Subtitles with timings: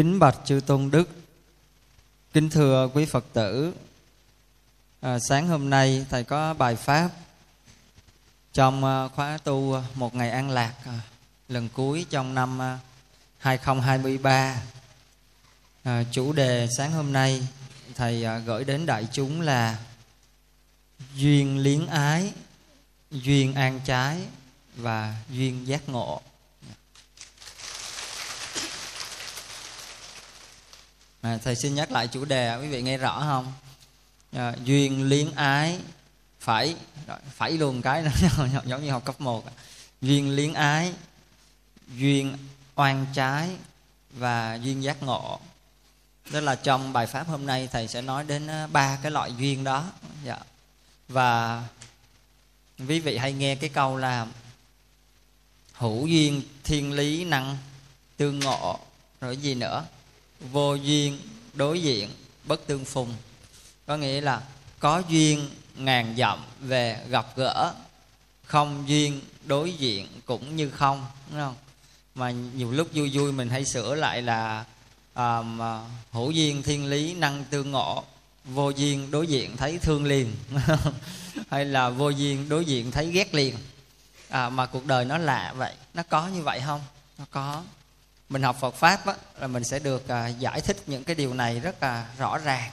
[0.00, 1.08] Kính bạch chư tôn đức,
[2.32, 3.74] kính thưa quý Phật tử,
[5.00, 7.10] à, sáng hôm nay thầy có bài pháp
[8.52, 11.00] trong à, khóa tu một ngày an lạc à,
[11.48, 12.78] lần cuối trong năm à,
[13.38, 14.62] 2023.
[15.82, 17.46] À, chủ đề sáng hôm nay
[17.94, 19.78] thầy à, gửi đến đại chúng là
[21.14, 22.32] duyên liếng ái,
[23.10, 24.20] duyên an trái
[24.76, 26.20] và duyên giác ngộ.
[31.20, 33.52] À, thầy xin nhắc lại chủ đề quý vị nghe rõ không?
[34.32, 35.78] À, duyên liên ái
[36.40, 36.76] phải.
[37.30, 38.10] Phải luôn cái đó
[38.64, 39.44] giống như học cấp 1
[40.00, 40.92] duyên liên ái
[41.96, 42.36] duyên
[42.74, 43.50] oan trái
[44.10, 45.40] và duyên giác ngộ.
[46.32, 49.32] Đó là trong bài pháp hôm nay thầy sẽ nói đến à, ba cái loại
[49.38, 49.84] duyên đó.
[50.24, 50.38] Dạ.
[51.08, 51.62] và
[52.88, 54.26] quý vị hay nghe cái câu là
[55.72, 57.58] hữu duyên thiên lý năng
[58.16, 58.78] tương ngộ
[59.20, 59.84] rồi gì nữa?
[60.40, 61.18] Vô duyên
[61.54, 62.10] đối diện
[62.44, 63.14] bất tương phùng.
[63.86, 64.42] Có nghĩa là
[64.78, 67.74] có duyên ngàn dặm về gặp gỡ
[68.44, 71.54] không duyên đối diện cũng như không đúng không?
[72.14, 74.64] Mà nhiều lúc vui vui mình hay sửa lại là
[75.14, 75.60] um,
[76.12, 78.04] hữu duyên thiên lý năng tương ngộ
[78.44, 80.32] vô duyên đối diện thấy thương liền.
[81.50, 83.56] Hay là vô duyên đối diện thấy ghét liền.
[84.28, 86.80] À, mà cuộc đời nó lạ vậy nó có như vậy không?
[87.18, 87.62] Nó có
[88.30, 91.34] mình học Phật pháp á, là mình sẽ được à, giải thích những cái điều
[91.34, 92.70] này rất là rõ ràng.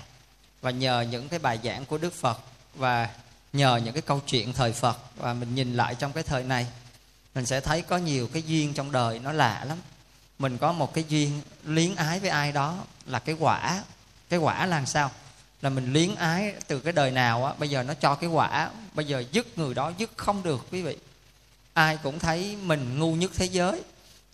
[0.61, 2.39] Và nhờ những cái bài giảng của Đức Phật
[2.75, 3.09] và
[3.53, 6.67] nhờ những cái câu chuyện thời Phật và mình nhìn lại trong cái thời này
[7.35, 9.77] mình sẽ thấy có nhiều cái duyên trong đời nó lạ lắm.
[10.39, 13.83] Mình có một cái duyên liến ái với ai đó là cái quả.
[14.29, 15.11] Cái quả là làm sao?
[15.61, 18.69] Là mình liến ái từ cái đời nào á bây giờ nó cho cái quả
[18.93, 20.97] bây giờ dứt người đó dứt không được quý vị.
[21.73, 23.81] Ai cũng thấy mình ngu nhất thế giới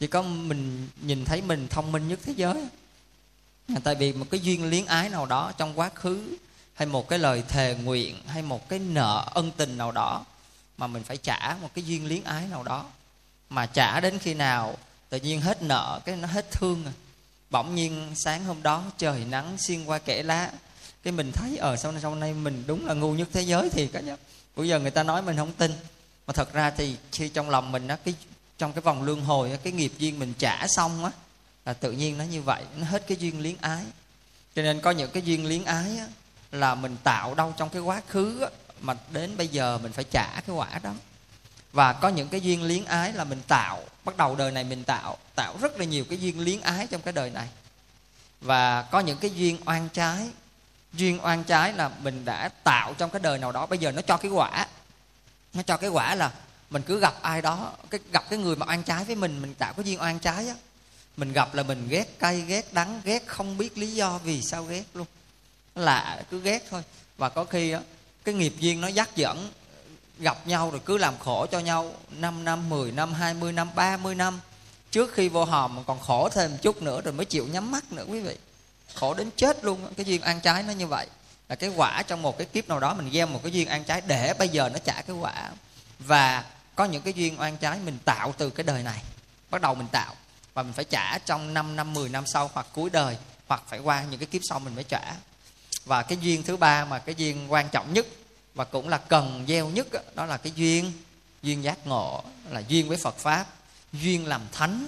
[0.04, 2.68] chỉ có mình nhìn thấy mình thông minh nhất thế giới.
[3.68, 6.38] À, tại vì một cái duyên liếng ái nào đó trong quá khứ,
[6.74, 10.26] hay một cái lời thề nguyện, hay một cái nợ ân tình nào đó,
[10.78, 12.86] mà mình phải trả một cái duyên liếng ái nào đó.
[13.50, 14.78] Mà trả đến khi nào,
[15.10, 16.92] tự nhiên hết nợ, cái nó hết thương à.
[17.50, 20.52] bỗng nhiên sáng hôm đó, trời nắng xuyên qua kẽ lá.
[21.04, 23.70] Cái mình thấy ở sau này sau này mình đúng là ngu nhất thế giới
[23.70, 24.16] thì cả nhá
[24.56, 25.72] bây giờ người ta nói mình không tin.
[26.28, 28.14] Mà thật ra thì khi trong lòng mình nó cái
[28.58, 31.12] trong cái vòng luân hồi cái nghiệp duyên mình trả xong á
[31.66, 33.84] là tự nhiên nó như vậy nó hết cái duyên liếng ái.
[34.56, 36.08] Cho nên có những cái duyên liếng ái á,
[36.52, 38.50] là mình tạo đâu trong cái quá khứ á,
[38.82, 40.94] mà đến bây giờ mình phải trả cái quả đó.
[41.72, 44.84] Và có những cái duyên liếng ái là mình tạo bắt đầu đời này mình
[44.84, 47.48] tạo tạo rất là nhiều cái duyên liếng ái trong cái đời này.
[48.42, 50.30] Và có những cái duyên oan trái
[50.94, 54.02] duyên oan trái là mình đã tạo trong cái đời nào đó bây giờ nó
[54.02, 54.68] cho cái quả.
[55.54, 56.32] Nó cho cái quả là
[56.74, 59.54] mình cứ gặp ai đó cái gặp cái người mà oan trái với mình mình
[59.54, 60.56] tạo cái duyên oan trái á.
[61.18, 64.64] Mình gặp là mình ghét cay ghét đắng ghét không biết lý do vì sao
[64.64, 65.08] ghét luôn.
[65.76, 66.84] Lạ cứ ghét thôi.
[67.18, 67.82] Và có khi á
[68.24, 69.52] cái nghiệp duyên nó dắt dẫn
[70.20, 74.16] gặp nhau rồi cứ làm khổ cho nhau 5 năm, 10 năm, 20 năm, 30
[74.16, 74.40] năm.
[74.92, 77.92] Trước khi vô hòm còn khổ thêm một chút nữa rồi mới chịu nhắm mắt
[77.92, 78.38] nữa quý vị.
[78.94, 81.08] Khổ đến chết luôn, cái duyên ăn trái nó như vậy.
[81.50, 83.84] Là cái quả trong một cái kiếp nào đó mình gieo một cái duyên ăn
[83.84, 85.52] trái để bây giờ nó trả cái quả.
[86.00, 86.44] Và
[86.76, 89.04] có những cái duyên oan trái mình tạo từ cái đời này.
[89.50, 90.16] Bắt đầu mình tạo.
[90.54, 93.18] Và mình phải trả trong 5 năm, 10 năm sau hoặc cuối đời.
[93.48, 95.14] Hoặc phải qua những cái kiếp sau mình mới trả.
[95.86, 98.08] Và cái duyên thứ ba mà cái duyên quan trọng nhất
[98.56, 100.92] và cũng là cần gieo nhất đó là cái duyên.
[101.44, 102.24] Duyên giác ngộ.
[102.50, 103.46] Là duyên với phật pháp.
[103.94, 104.88] Duyên làm thánh.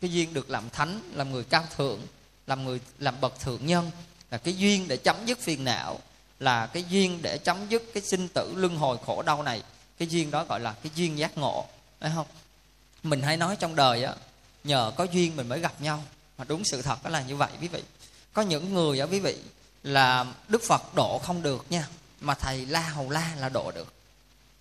[0.00, 2.00] Cái duyên được làm thánh làm người cao thượng
[2.46, 3.90] làm người làm bậc thượng nhân
[4.30, 6.00] là cái duyên để chấm dứt phiền não
[6.40, 9.62] là cái duyên để chấm dứt cái sinh tử luân hồi khổ đau này
[9.98, 11.66] cái duyên đó gọi là cái duyên giác ngộ,
[12.00, 12.26] phải không?
[13.02, 14.14] Mình hay nói trong đời á,
[14.64, 16.04] nhờ có duyên mình mới gặp nhau.
[16.38, 17.82] Mà đúng sự thật đó là như vậy, quý vị.
[18.32, 19.36] Có những người á, quý vị,
[19.82, 21.88] là đức phật độ không được nha,
[22.20, 23.92] mà thầy la hầu la là độ được.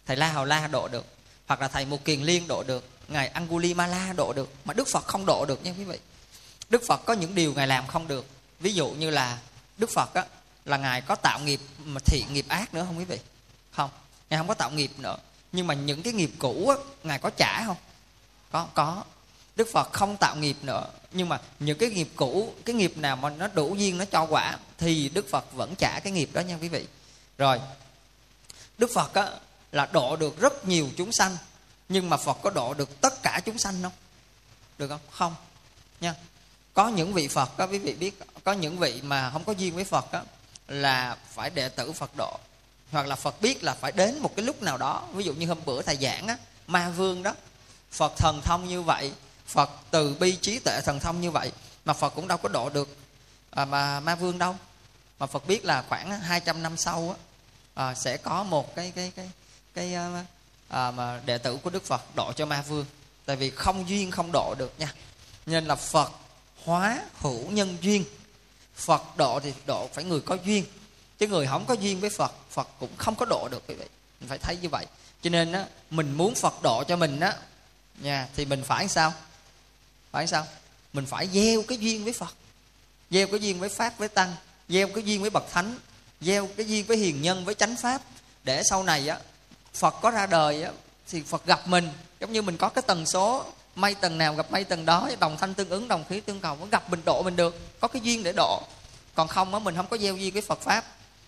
[0.06, 1.06] Thầy la hầu la độ được,
[1.48, 5.06] hoặc là thầy một kiền liên độ được, ngài angulimala độ được, mà đức phật
[5.06, 6.00] không độ được nha, quý vị.
[6.70, 8.26] Đức phật có những điều ngài làm không được.
[8.60, 9.38] Ví dụ như là
[9.78, 10.26] đức phật á,
[10.66, 13.20] là ngài có tạo nghiệp mà thiện nghiệp ác nữa không, quý vị?
[13.72, 13.90] Không
[14.34, 15.18] ngài không có tạo nghiệp nữa.
[15.52, 17.78] Nhưng mà những cái nghiệp cũ á ngài có trả không?
[18.52, 19.04] Có có.
[19.56, 20.86] Đức phật không tạo nghiệp nữa.
[21.12, 24.26] Nhưng mà những cái nghiệp cũ cái nghiệp nào mà nó đủ duyên nó cho
[24.26, 26.86] quả thì đức phật vẫn trả cái nghiệp đó nha quý vị.
[27.38, 27.60] Rồi
[28.78, 29.30] đức phật á,
[29.72, 31.38] là độ được rất nhiều chúng sanh.
[31.90, 33.94] Nhưng mà phật có độ được tất cả chúng sanh không?
[34.78, 35.02] Được không?
[35.12, 35.36] Không.
[36.02, 36.16] Nha.
[36.74, 39.76] Có những vị phật á, quý vị biết có những vị mà không có duyên
[39.76, 40.22] với phật á,
[40.68, 42.40] là phải đệ tử phật độ
[42.94, 45.07] hoặc là phật biết là phải đến một cái lúc nào đó.
[45.13, 46.38] Ví dụ như hôm bữa thầy giảng á
[46.68, 47.34] ma vương đó
[47.92, 49.12] phật thần thông như vậy
[49.48, 51.51] phật từ bi trí tuệ thần thông như vậy
[51.86, 52.98] mà phật cũng đâu có độ được
[53.56, 54.56] à, mà ma vương đâu.
[55.19, 57.16] Mà phật biết là khoảng 200 năm sau á,
[57.74, 59.30] à, sẽ có một cái cái cái
[59.74, 60.25] cái à,
[60.69, 62.86] à, mà đệ tử của đức phật độ cho ma vương.
[63.25, 64.94] Tại vì không duyên không độ được nha.
[65.46, 66.12] Nên là phật
[66.63, 68.06] hóa hữu nhân duyên.
[68.75, 70.66] Phật độ thì độ phải người có duyên
[71.19, 73.86] chứ người không có duyên với phật phật cũng không có độ được, quý vị.
[74.19, 74.86] Mình phải thấy như vậy.
[75.21, 77.33] Cho nên á, mình muốn phật độ cho mình á,
[78.00, 79.13] nha, thì mình phải sao?
[80.12, 80.48] Phải sao?
[80.94, 82.33] Mình phải gieo cái duyên với phật.
[83.10, 84.36] Gieo cái duyên với pháp, với tăng.
[84.69, 85.80] Gieo cái duyên với bậc thánh.
[86.21, 88.01] Gieo cái duyên với hiền nhân, với chánh pháp.
[88.44, 89.19] Để sau này á,
[89.74, 90.71] phật có ra đời á,
[91.10, 91.89] thì phật gặp mình.
[92.19, 93.45] Giống như mình có cái tần số,
[93.75, 96.56] may tầng nào gặp may tầng đó, đồng thanh tương ứng, đồng khí tương cầu
[96.56, 97.80] có gặp mình, độ mình được.
[97.80, 98.63] Có cái duyên để độ.
[99.15, 100.86] Còn không á, mình không có gieo duyên với phật pháp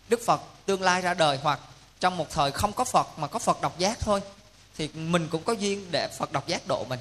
[0.09, 1.59] đức phật tương lai ra đời hoặc
[1.99, 4.21] trong một thời không có phật mà có phật độc giác thôi,
[4.77, 6.99] thì mình cũng có duyên để phật độc giác độ mình.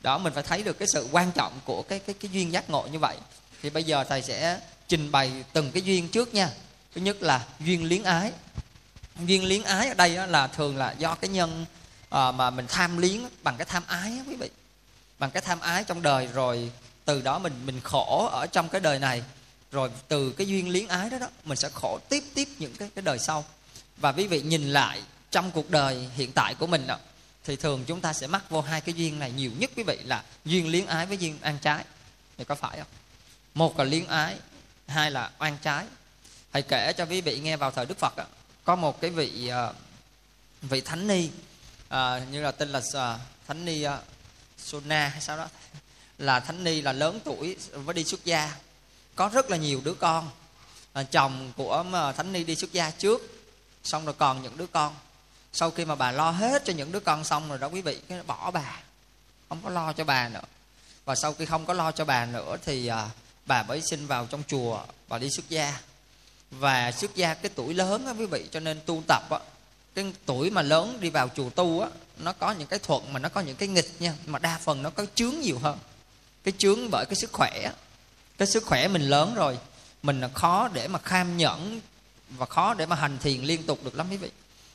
[0.00, 2.70] Đó, mình phải thấy được cái sự quan trọng của cái cái cái duyên giác
[2.70, 3.16] ngộ như vậy.
[3.62, 6.50] Thì bây giờ thầy sẽ trình bày từng cái duyên trước nha.
[6.94, 8.32] Thứ nhất là duyên liếng ái.
[9.18, 11.66] Duyên liếng ái ở đây là thường là do cái nhân
[12.08, 14.50] ờ, mà mình tham liếng bằng cái tham ái quý vị.
[15.18, 16.70] Bằng cái tham ái trong đời rồi
[17.04, 19.22] từ đó mình mình khổ ở trong cái đời này
[19.74, 22.90] rồi từ cái duyên liếng ái đó đó mình sẽ khổ tiếp tiếp những cái
[22.94, 23.44] cái đời sau.
[23.96, 26.98] Và quý vị nhìn lại trong cuộc đời hiện tại của mình đó,
[27.44, 29.98] thì thường chúng ta sẽ mắc vô hai cái duyên này nhiều nhất quý vị
[30.04, 31.84] là duyên liếng ái với duyên an trái.
[32.38, 32.86] Thì có phải không?
[33.54, 34.36] Một là liếng ái
[34.86, 35.84] hai là oan trái.
[36.52, 38.24] Thầy kể cho quý vị nghe vào thời đức phật đó,
[38.64, 39.74] có một cái vị ờ,
[40.62, 41.30] vị thánh ni
[41.88, 43.92] à, như là tên là ờ, thánh ni uh,
[44.58, 45.48] sona hay sao đó.
[46.18, 48.56] Là thánh ni là lớn tuổi mới đi xuất gia
[49.16, 50.30] có rất là nhiều đứa con.
[50.92, 51.84] À, chồng của
[52.16, 53.22] thánh ni đi xuất gia trước
[53.84, 54.94] xong rồi còn những đứa con.
[55.52, 58.00] Sau khi mà bà lo hết cho những đứa con xong rồi đó quý vị
[58.08, 58.80] cái bỏ bà.
[59.48, 60.40] Không có lo cho bà nữa.
[61.04, 63.08] Và sau khi không có lo cho bà nữa thì à,
[63.46, 65.80] bà mới xin vào trong chùa và đi xuất gia.
[66.50, 69.38] Và xuất gia cái tuổi lớn á quý vị cho nên tu tập á
[69.94, 71.88] cái tuổi mà lớn đi vào chùa tu á
[72.18, 74.82] nó có những cái thuận mà nó có những cái nghịch nha mà đa phần
[74.82, 75.78] nó có chướng nhiều hơn.
[76.44, 77.72] Cái chướng bởi cái sức khỏe
[78.38, 79.58] cái sức khỏe mình lớn rồi
[80.02, 81.80] mình là khó để mà kham nhẫn
[82.30, 84.30] và khó để mà hành thiền liên tục được lắm quý vị.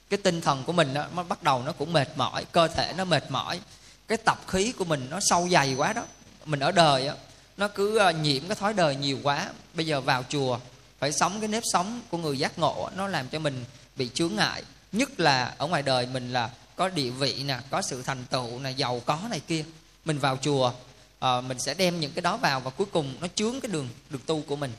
[0.10, 3.06] Cái tinh thần của mình nó bắt đầu nó cũng mệt mỏi cơ thể nó
[3.06, 3.60] mệt mỏi.
[4.08, 6.04] Cái tập khí của mình nó sâu dày quá đó.
[6.46, 7.14] Mình ở đời đó,
[7.58, 9.50] nó cứ ờ, nhiễm cái thói đời nhiều quá.
[9.74, 10.60] Bây giờ vào chùa
[11.00, 13.66] phải sống cái nếp sống của người giác ngộ nó làm cho mình
[13.96, 14.64] bị chướng ngại.
[14.92, 18.60] Nhất là ở ngoài đời mình là có địa vị nè có sự thành tựu
[18.60, 19.64] nè giàu có này kia.
[20.06, 20.72] Mình vào chùa
[21.20, 23.90] à, mình sẽ đem những cái đó vào và cuối cùng nó chướng cái đường
[24.10, 24.72] đường tu của mình.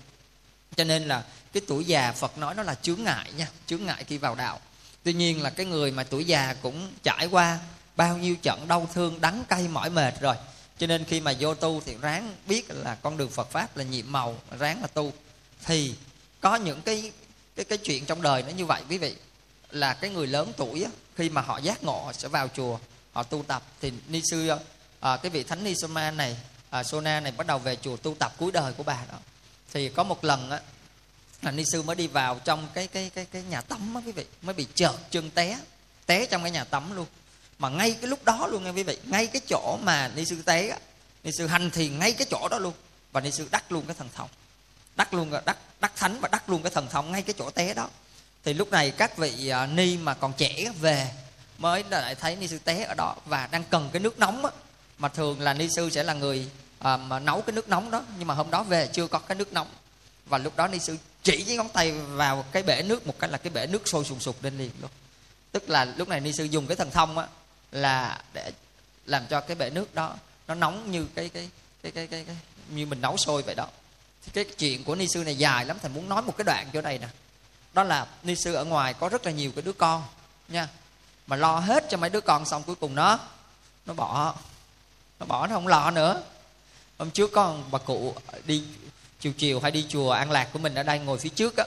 [0.76, 4.04] Cho nên là cái tuổi già phật nói nó là chướng ngại nha chướng ngại
[4.04, 4.60] khi vào đạo.
[5.02, 7.58] Tuy nhiên là cái người mà tuổi già cũng trải qua
[7.96, 10.36] bao nhiêu trận đau thương đắng cay mỏi mệt rồi.
[10.78, 13.84] Cho nên khi mà vô tu thì ráng biết là con đường phật pháp là
[13.84, 15.12] nhiệm màu ráng là tu.
[15.64, 15.94] Thì
[16.40, 17.12] có những cái
[17.56, 19.14] cái cái chuyện trong đời nó như vậy quý vị.
[19.70, 22.78] Là cái người lớn tuổi á, khi mà họ giác ngộ họ sẽ vào chùa
[23.12, 23.62] họ tu tập.
[23.80, 24.50] Thì ni sư
[25.00, 26.36] à, cái vị thánh Nisoma này
[26.70, 29.18] à, sona này bắt đầu về chùa tu tập cuối đời của bà đó.
[29.72, 30.60] Thì có một lần á
[31.42, 34.12] là ni sư mới đi vào trong cái cái cái cái nhà tắm á quý
[34.12, 35.58] vị mới bị trợt chân té
[36.06, 37.06] té trong cái nhà tắm luôn.
[37.58, 40.42] Mà ngay cái lúc đó luôn nha quý vị ngay cái chỗ mà ni sư
[40.42, 40.78] té á
[41.24, 42.74] ni sư hành thì ngay cái chỗ đó luôn.
[43.12, 44.28] Và ni sư đắc luôn cái thần thông
[44.96, 47.74] đắc luôn đắc đắc thánh và đắc luôn cái thần thông ngay cái chỗ té
[47.74, 47.88] đó.
[48.44, 51.10] Thì lúc này các vị uh, ni mà còn trẻ về
[51.58, 54.50] mới lại thấy ni sư té ở đó và đang cần cái nước nóng á
[55.00, 58.02] mà thường là ni sư sẽ là người à, mà nấu cái nước nóng đó.
[58.18, 59.68] Nhưng mà hôm đó về chưa có cái nước nóng.
[60.26, 63.30] Và lúc đó ni sư chỉ với ngón tay vào cái bể nước một cái
[63.30, 64.90] là cái bể nước sôi sùng sục lên liền luôn.
[65.52, 67.26] Tức là lúc này ni sư dùng cái thần thông á
[67.72, 68.52] là để
[69.06, 70.14] làm cho cái bể nước đó
[70.48, 71.50] nó nóng như cái cái
[71.82, 72.36] cái cái cái, cái
[72.68, 73.66] như mình nấu sôi vậy đó.
[74.24, 76.68] Thì cái chuyện của ni sư này dài lắm thầy muốn nói một cái đoạn
[76.72, 77.08] chỗ này nè.
[77.72, 80.02] Đó là ni sư ở ngoài có rất là nhiều cái đứa con
[80.48, 80.68] nha.
[81.26, 83.18] Mà lo hết cho mấy đứa con xong cuối cùng nó
[83.86, 84.34] nó bỏ
[85.20, 86.22] nó bỏ nó không lo nữa.
[86.98, 88.64] Hôm trước có bà cụ đi
[89.20, 91.64] chiều chiều hay đi chùa an lạc của mình ở đây ngồi phía trước á.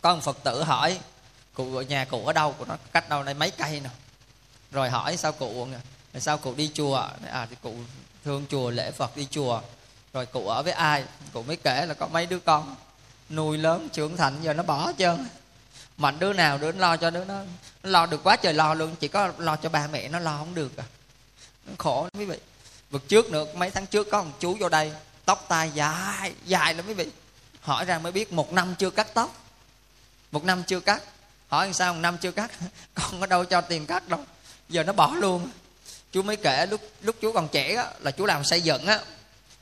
[0.00, 0.98] Có một phật tử hỏi
[1.54, 2.54] cụ ở nhà cụ ở đâu?
[2.58, 3.90] Cụ nó cách đâu đây mấy cây nè.
[4.70, 5.68] Rồi hỏi sao cụ?
[6.18, 7.08] Sao cụ đi chùa?
[7.30, 7.74] À thì cụ
[8.24, 9.60] thương chùa lễ phật đi chùa.
[10.12, 11.04] Rồi cụ ở với ai?
[11.32, 12.76] Cụ mới kể là có mấy đứa con
[13.30, 15.28] nuôi lớn trưởng thành giờ nó bỏ trơn
[15.96, 17.34] mạnh đứa nào đứa lo cho đứa nó,
[17.82, 18.96] nó lo được quá trời lo luôn.
[19.00, 20.84] Chỉ có lo cho ba mẹ nó lo không được à.
[21.66, 22.38] Nó khổ lắm quý vị
[22.90, 24.92] vực trước nữa mấy tháng trước có một chú vô đây
[25.24, 27.06] tóc tai dài dài lắm quý vị.
[27.60, 29.36] Hỏi ra mới biết một năm chưa cắt tóc.
[30.32, 31.02] Một năm chưa cắt.
[31.48, 32.50] Hỏi sao một năm chưa cắt?
[32.94, 34.20] Con có đâu cho tiền cắt đâu.
[34.68, 35.50] Giờ nó bỏ luôn.
[36.12, 39.00] Chú mới kể lúc lúc chú còn trẻ đó, là chú làm xây dựng á.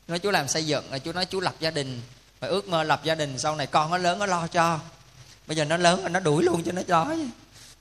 [0.08, 2.00] Nói chú làm xây dựng rồi chú nói chú lập gia đình
[2.40, 4.80] và ước mơ lập gia đình sau này con nó lớn nó lo cho.
[5.46, 7.06] Bây giờ nó lớn rồi nó đuổi luôn cho nó cho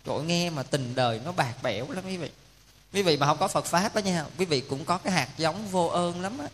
[0.05, 2.29] trời nghe mà tình đời nó bạc bẽo lắm quý vị
[2.93, 5.27] quý vị mà không có phật pháp đó nha, quý vị cũng có cái hạt
[5.37, 6.47] giống vô ơn lắm á.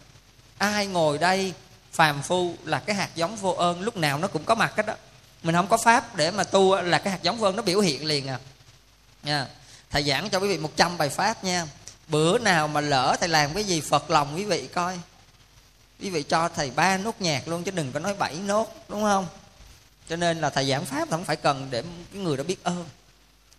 [0.57, 1.53] Ai ngồi đây
[1.91, 4.85] phàm phu là cái hạt giống vô ơn, lúc nào nó cũng có mặt hết
[4.85, 4.93] đó
[5.43, 7.79] mình không có pháp để mà tu là cái hạt giống vô ơn nó biểu
[7.79, 8.39] hiện liền à.
[9.23, 9.47] Nha.
[9.89, 11.67] Thầy giảng cho quý vị 100 bài pháp nha.
[12.07, 14.99] Bữa nào mà lỡ thầy làm cái gì phật lòng quý vị coi.
[15.99, 19.03] Quý vị cho thầy ba nốt nhạc luôn, chứ đừng có nói bảy nốt, đúng
[19.03, 19.27] không?
[20.09, 22.85] Cho nên là thầy giảng pháp không phải cần để cái người đó biết ơn.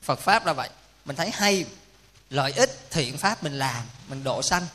[0.02, 0.69] Phật pháp là vậy.
[1.04, 1.64] Mình thấy hay
[2.35, 4.67] lợi ích thiện pháp mình làm, mình độ sanh.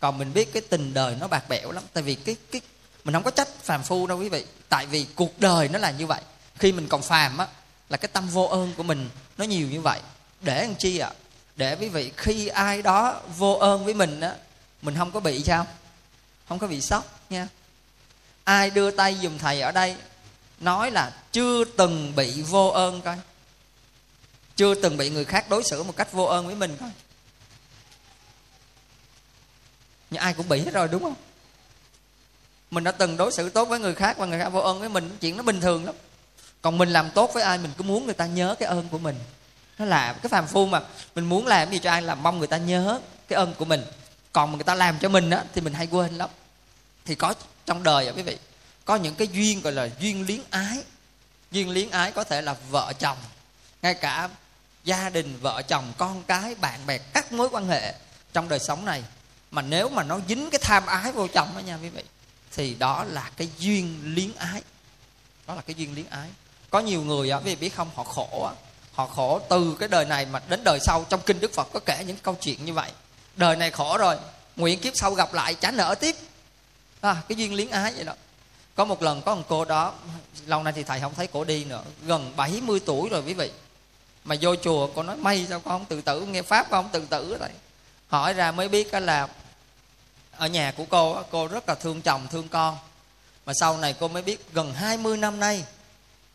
[0.00, 1.84] Còn mình biết cái tình đời nó bạc bẽo lắm.
[1.92, 2.60] Tại vì cái cái,
[3.04, 4.44] mình không có trách phàm phu đâu quý vị.
[4.68, 6.20] Tại vì cuộc đời nó là như vậy.
[6.58, 7.46] Khi mình còn phàm á,
[7.88, 10.00] là cái tâm vô ơn của mình nó nhiều như vậy.
[10.40, 11.08] Để làm chi ạ?
[11.08, 11.28] À?
[11.58, 14.34] để quý vị, khi ai đó vô ơn với mình á,
[14.82, 15.66] mình không có bị sao?
[16.48, 17.48] Không có bị sốc nha.
[18.44, 19.96] Ai đưa tay dùm thầy ở đây,
[20.60, 23.16] nói là chưa từng bị vô ơn coi
[24.58, 26.90] chưa từng bị người khác đối xử một cách vô ơn với mình coi
[30.10, 31.14] nhưng ai cũng bị hết rồi, đúng không?
[32.70, 34.88] Mình đã từng đối xử tốt với người khác và người khác vô ơn với
[34.88, 35.94] mình, chuyện nó bình thường lắm.
[36.62, 38.98] Còn mình làm tốt với ai, mình cứ muốn người ta nhớ cái ơn của
[38.98, 39.18] mình.
[39.78, 40.80] Nó là cái phàm phu mà.
[41.14, 43.84] Mình muốn làm gì cho ai là mong người ta nhớ cái ơn của mình.
[44.32, 46.30] Còn người ta làm cho mình á, thì mình hay quên lắm.
[47.04, 47.34] Thì có
[47.66, 48.38] trong đời à quý vị,
[48.84, 50.78] có những cái duyên gọi là duyên liếng ái.
[51.50, 53.18] Duyên liếng ái có thể là vợ chồng.
[53.82, 54.28] Ngay cả
[54.88, 57.94] gia đình vợ chồng con cái bạn bè các mối quan hệ
[58.32, 59.02] trong đời sống này.
[59.50, 62.02] Mà nếu mà nó dính cái tham ái vô chồng đó nha quý vị
[62.52, 64.62] thì đó là cái duyên liếng ái.
[65.46, 66.28] Đó là cái duyên liếng ái.
[66.70, 68.52] Có nhiều người á quý vị biết không họ khổ á.
[68.92, 71.80] Họ khổ từ cái đời này mà đến đời sau trong kinh đức phật có
[71.80, 72.90] kể những câu chuyện như vậy.
[73.36, 74.16] Đời này khổ rồi
[74.56, 76.16] nguyện kiếp sau gặp lại trả nợ tiếp.
[77.00, 78.14] À, cái duyên liếng ái vậy đó.
[78.74, 79.94] Có một lần có một cô đó
[80.46, 83.50] lâu nay thì thầy không thấy cổ đi nữa gần 70 tuổi rồi quý vị
[84.28, 86.20] mà vô chùa cô nói may sao con không tự tử?
[86.20, 87.48] Nghe pháp con không tự tử rồi
[88.08, 89.28] hỏi ra mới biết là
[90.36, 92.76] ở nhà của cô cô rất là thương chồng thương con.
[93.46, 95.64] Mà sau này cô mới biết gần 20 năm nay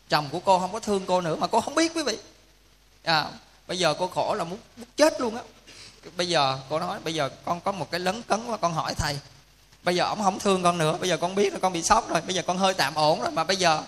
[0.08, 2.18] chồng của cô không có thương cô nữa mà cô không biết quý vị.
[3.04, 3.26] À,
[3.66, 5.42] bây giờ cô khổ là muốn, muốn chết luôn á.
[6.16, 8.94] Bây giờ cô nói bây giờ con có một cái lấn cấn quá con hỏi
[8.94, 9.18] thầy.
[9.82, 12.08] Bây giờ ổng không thương con nữa bây giờ con biết là con bị sốc
[12.08, 13.82] rồi bây giờ con hơi tạm ổn rồi mà bây giờ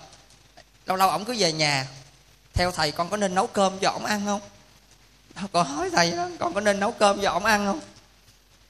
[0.85, 1.87] lâu lâu ổng cứ về nhà
[2.57, 4.41] theo thầy, con có nên nấu cơm cho ổng ăn không?
[5.51, 7.79] Con hỏi thầy đó, con có nên nấu cơm cho ổng ăn không?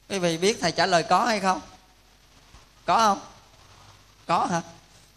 [0.08, 1.60] Quý vị biết thầy trả lời có hay không?
[2.84, 3.20] Có không?
[4.26, 4.62] Có hả?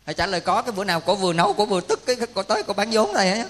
[0.06, 2.44] Thầy trả lời có, cái bữa nào cổ vừa nấu, cổ vừa tức, cái cổ
[2.44, 3.46] tới, cổ bán vốn thầy á.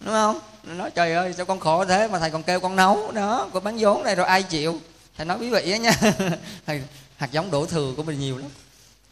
[0.00, 0.40] Đúng không?
[0.62, 3.60] Nói, trời ơi, sao con khổ thế mà thầy còn kêu con nấu đó cổ
[3.60, 4.80] bán vốn này rồi ai chịu?
[5.16, 5.92] Thầy nói quý vị á nha.
[6.66, 6.82] Thầy
[7.16, 8.50] hạt giống đổ thừa của mình nhiều lắm.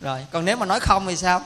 [0.00, 1.42] Rồi, còn nếu mà nói không thì sao?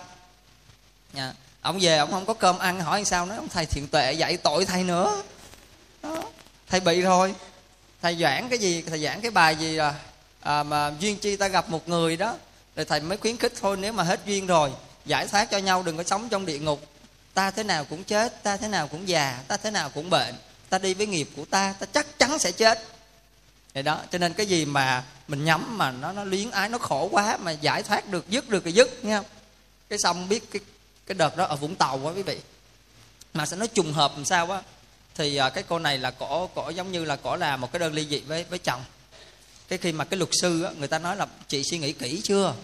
[1.14, 4.12] Yeah ông về ông không có cơm ăn hỏi sao nói ông thầy thiện tuệ
[4.12, 5.22] dạy tội thầy nữa.
[6.02, 6.22] Đó.
[6.68, 7.34] Thầy bị rồi.
[8.02, 9.94] Thầy giảng cái gì thầy giảng cái bài gì là
[10.40, 12.34] à, mà duyên chi ta gặp một người đó.
[12.76, 14.70] Rồi thầy mới khuyến khích thôi nếu mà hết duyên rồi
[15.06, 16.86] giải thoát cho nhau đừng có sống trong địa ngục.
[17.34, 20.34] Ta thế nào cũng chết ta thế nào cũng già ta thế nào cũng bệnh.
[20.68, 22.82] Ta đi với nghiệp của ta ta chắc chắn sẽ chết.
[23.74, 26.78] Vậy đó cho nên cái gì mà mình nhắm mà nó nó luyến ái nó
[26.78, 29.22] khổ quá mà giải thoát được dứt được thì dứt nha
[29.88, 30.60] cái xong biết cái
[31.06, 32.38] cái đợt đó ở vũng tàu quá quý vị.
[33.34, 34.62] Mà sẽ nói trùng hợp làm sao á
[35.14, 37.80] thì à, cái cô này là cổ cổ giống như là cổ là một cái
[37.80, 38.84] đơn ly dị với với chồng.
[39.68, 42.20] Cái khi mà cái luật sư á, người ta nói là chị suy nghĩ kỹ
[42.24, 42.54] chưa?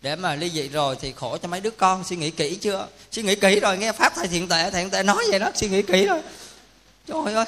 [0.00, 2.88] Để mà ly dị rồi thì khổ cho mấy đứa con suy nghĩ kỹ chưa?
[3.10, 5.50] Suy nghĩ kỹ rồi nghe pháp thầy thiện tệ thầy thiện tệ nói vậy đó
[5.54, 6.22] suy nghĩ kỹ rồi
[7.06, 7.46] trời ơi.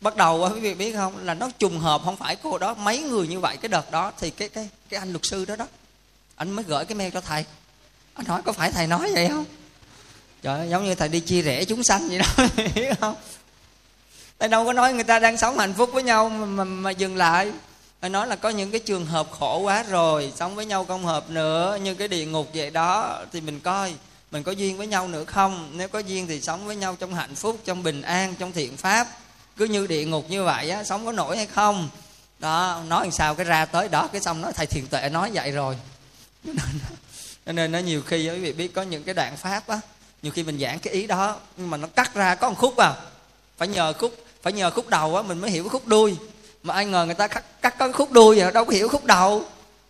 [0.00, 1.24] Bắt đầu quý vị biết không?
[1.24, 3.56] Là nó trùng hợp không phải cô đó mấy người như vậy.
[3.56, 5.66] Cái đợt đó thì cái cái cái anh luật sư đó đó
[6.36, 7.44] anh mới gửi cái mail cho thầy
[8.14, 9.44] anh hỏi có phải thầy nói vậy không?
[10.42, 13.14] Trời ơi, giống như thầy đi chia rẽ chúng sanh vậy đó hiểu không?
[14.38, 16.90] Thầy đâu có nói người ta đang sống hạnh phúc với nhau mà, mà, mà
[16.90, 17.52] dừng lại.
[18.00, 21.04] Thầy nói là có những cái trường hợp khổ quá rồi sống với nhau không
[21.04, 23.94] hợp nữa như cái địa ngục vậy đó thì mình coi
[24.30, 25.70] mình có duyên với nhau nữa không?
[25.72, 28.76] Nếu có duyên thì sống với nhau trong hạnh phúc trong bình an trong thiện
[28.76, 29.08] pháp.
[29.56, 31.88] Cứ như địa ngục như vậy á sống có nổi hay không?
[32.38, 35.30] Đó nói làm sao cái ra tới đó cái xong nói thầy thiền tuệ nói
[35.34, 35.76] vậy rồi.
[37.46, 39.80] cho nên nó nhiều khi quý vị biết có những cái đoạn pháp á
[40.22, 42.76] nhiều khi mình giảng cái ý đó nhưng mà nó cắt ra có một khúc
[42.76, 42.92] à.
[43.58, 46.16] Phải nhờ khúc phải nhờ khúc đầu á mình mới hiểu cái khúc đuôi.
[46.62, 48.88] Mà ai ngờ người ta cắt cắt có cái khúc đuôi rồi đâu có hiểu
[48.88, 49.44] khúc đầu.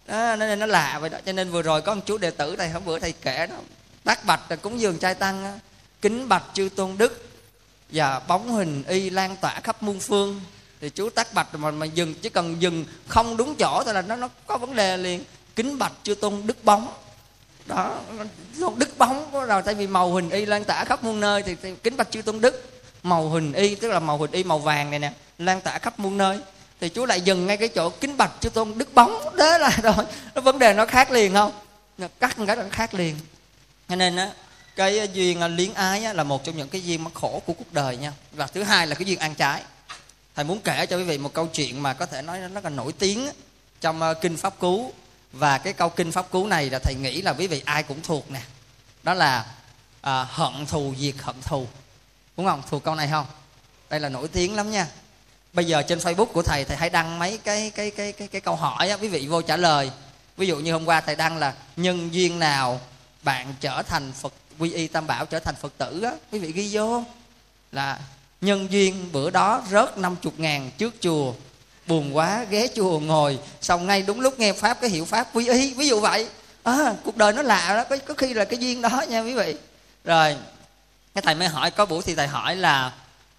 [0.07, 1.19] Đó, nên nó lạ vậy đó.
[1.27, 3.57] Cho nên vừa rồi có một chú đệ tử thầy hôm bữa thầy kể đó.
[4.05, 5.53] Tác bạch là cúng dường trai tăng á,
[6.03, 7.25] kính bạch chư tôn đức.
[7.91, 10.41] Và bóng hình y lan tỏa khắp muôn phương.
[10.81, 14.03] Thì chú tắt bạch mà mà dừng chỉ cần dừng không đúng chỗ thôi là
[14.03, 15.25] nó nó có vấn đề liền.
[15.57, 16.93] Kính bạch chưa tôn đức bóng
[17.67, 18.01] đó
[18.77, 21.75] đức bóng rồi tại vì màu hình y lan tả khắp muôn nơi thì, thì
[21.83, 22.71] kính bạch chư tôn đức.
[23.03, 25.99] Màu hình y tức là màu hình y màu vàng này nè lan tả khắp
[25.99, 26.39] muôn nơi.
[26.81, 29.79] Thì chú lại dừng ngay cái chỗ kính bạch chư tôn đức bóng đó là
[29.83, 30.05] rồi.
[30.35, 31.53] Nó vấn đề nó khác liền không?
[32.21, 33.17] Cắt cái nó khác liền.
[33.89, 34.31] Cho nên á
[34.77, 37.53] cái duyên à, liếng ái á, là một trong những cái duyên mắc khổ của
[37.53, 38.13] cuộc đời nha.
[38.33, 39.63] Và thứ hai là cái duyên ăn trái.
[40.35, 42.65] Thầy muốn kể cho quý vị một câu chuyện mà có thể nói nó rất
[42.65, 43.29] là nổi tiếng
[43.81, 44.93] trong à, kinh pháp cú
[45.39, 48.03] và cái câu kinh pháp cú này là thầy nghĩ là quý vị ai cũng
[48.03, 48.41] thuộc nè.
[49.03, 49.47] Đó là
[50.01, 51.67] à, hận thù diệt hận thù.
[52.37, 52.63] Đúng không?
[52.71, 53.27] Thuộc câu này không?
[53.91, 54.87] Đây là nổi tiếng lắm nha.
[55.53, 58.41] Bây giờ trên facebook của thầy thầy hãy đăng mấy cái cái cái cái cái
[58.41, 59.91] câu hỏi á quý vị vô trả lời.
[60.37, 62.81] Ví dụ như hôm qua thầy đăng là nhân duyên nào
[63.23, 66.13] bạn trở thành phật quy y tam bảo trở thành phật tử á?
[66.33, 67.05] Quý vị ghi vô.
[67.73, 67.99] Là
[68.41, 71.35] nhân duyên bữa đó rớt 50 ngàn trước chùa
[71.87, 73.39] buồn quá ghé chùa ngồi.
[73.61, 76.29] Xong ngay đúng lúc nghe pháp cái hiệu pháp quy y ví dụ vậy.
[76.63, 79.35] À, cuộc đời nó lạ đó có, có khi là cái duyên đó nha quý
[79.35, 79.55] vị.
[80.05, 80.37] Rồi
[81.15, 82.93] cái thầy mới hỏi có buổi thì thầy hỏi là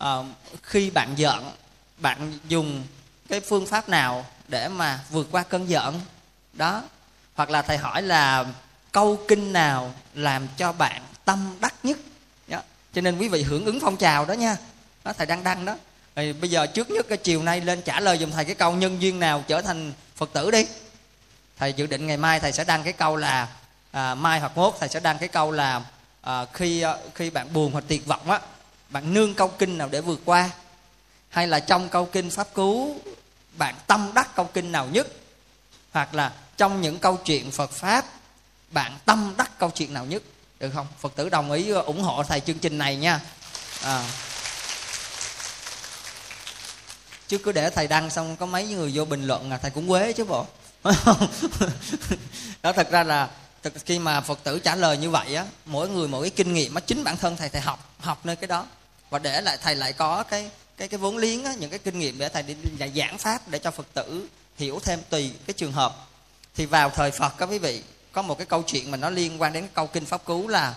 [0.04, 0.26] uh,
[0.64, 1.52] khi bạn giận
[1.98, 2.84] bạn dùng
[3.30, 6.02] cái phương pháp nào để mà vượt qua cơn giận?
[6.54, 6.84] Đó.
[7.36, 8.46] Hoặc là thầy hỏi là
[8.92, 11.98] câu kinh nào làm cho bạn tâm đắc nhất?
[12.48, 12.60] Đó.
[12.94, 14.58] cho nên quý vị hưởng ứng phong trào đó nha.
[15.04, 15.76] Đó thầy đang đăng đó
[16.16, 18.74] thì bây giờ trước nhất cái chiều nay lên trả lời dùm thầy cái câu
[18.74, 20.68] nhân duyên nào trở thành phật tử đi.
[21.58, 23.48] Thầy dự định ngày mai thầy sẽ đăng cái câu là
[23.92, 25.82] à, mai hoặc mốt thầy sẽ đăng cái câu là
[26.22, 28.40] à, khi à, khi bạn buồn hoặc tuyệt vọng á
[28.90, 30.50] bạn nương câu kinh nào để vượt qua?
[31.30, 32.96] Hay là trong câu kinh pháp cứu
[33.58, 35.08] bạn tâm đắc câu kinh nào nhất?
[35.92, 38.06] Hoặc là trong những câu chuyện phật pháp
[38.72, 40.24] bạn tâm đắc câu chuyện nào nhất?
[40.60, 40.88] Được không?
[41.00, 43.22] Phật tử đồng ý à, ủng hộ thầy chương trình này nha.
[43.84, 44.04] À
[47.28, 49.88] chứ cứ để thầy đăng xong có mấy người vô bình luận là thầy cũng
[49.88, 50.46] quế chứ bộ.
[52.64, 53.30] Đó thật ra là
[53.64, 56.54] thật khi mà phật tử trả lời như vậy á mỗi người mỗi cái kinh
[56.54, 58.66] nghiệm mà chính bản thân thầy thầy học học nơi cái đó.
[59.10, 62.00] Và để lại thầy lại có cái cái cái vốn liếng á, những cái kinh
[62.00, 62.56] nghiệm để thầy đi
[62.96, 66.08] giảng pháp để cho phật tử hiểu thêm tùy cái trường hợp.
[66.56, 69.42] Thì vào thời phật các quý vị có một cái câu chuyện mà nó liên
[69.42, 70.76] quan đến câu kinh pháp cứu là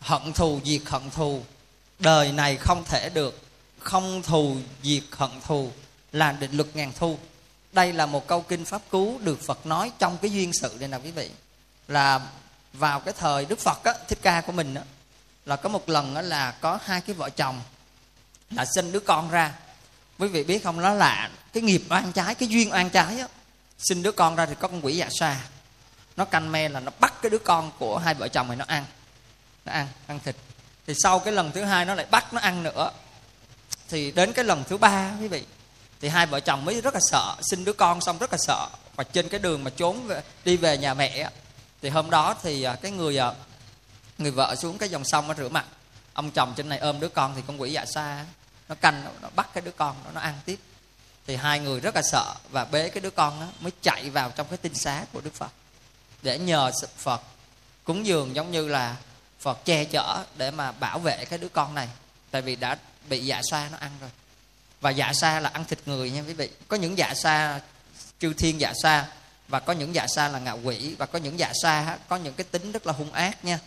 [0.00, 1.42] hận thù diệt hận thù
[1.98, 3.40] đời này không thể được
[3.78, 5.70] không thù diệt hận thù
[6.12, 7.18] là định luật ngàn thu.
[7.72, 10.88] Đây là một câu kinh pháp cứu được phật nói trong cái duyên sự đây
[10.88, 11.30] nè quý vị.
[11.88, 12.20] Là
[12.72, 14.82] vào cái thời đức phật á, thích ca của mình á,
[15.46, 17.60] là có một lần á, là có hai cái vợ chồng
[18.50, 19.54] là sinh đứa con ra.
[20.18, 23.28] Quý vị biết không nó là cái nghiệp oan trái cái duyên oan trái á.
[23.78, 25.40] Sinh đứa con ra thì có con quỷ dạ sa
[26.16, 28.64] nó canh me là nó bắt cái đứa con của hai vợ chồng này nó
[28.68, 28.84] ăn.
[29.64, 30.36] Nó ăn ăn thịt.
[30.86, 32.90] Thì sau cái lần thứ hai nó lại bắt nó ăn nữa.
[33.88, 35.44] Thì đến cái lần thứ ba quý vị
[36.00, 38.68] thì hai vợ chồng mới rất là sợ sinh đứa con xong rất là sợ.
[38.96, 41.30] Và trên cái đường mà trốn về, đi về nhà mẹ
[41.82, 43.32] thì hôm đó thì à, cái người à,
[44.18, 45.66] người vợ xuống cái dòng sông nó rửa mặt.
[46.12, 48.24] Ông chồng trên này ôm đứa con thì con quỷ dạ xa
[48.68, 50.58] nó canh nó, nó bắt cái đứa con đó nó ăn tiếp.
[51.26, 54.30] Thì hai người rất là sợ và bế cái đứa con đó mới chạy vào
[54.30, 55.50] trong cái tinh xá của đức phật.
[56.22, 57.22] Để nhờ phật
[57.84, 58.96] cúng dường giống như là
[59.40, 61.88] phật che chở để mà bảo vệ cái đứa con này.
[62.30, 64.10] Tại vì đã bị dạ xoa nó ăn rồi
[64.80, 66.50] và dạ sa là ăn thịt người nha quý vị.
[66.68, 67.60] Có những dạ sa
[68.18, 69.06] chư thiên dạ sa
[69.48, 72.34] và có những dạ sa là ngạ quỷ và có những dạ sa có những
[72.34, 73.58] cái tính rất là hung ác nha.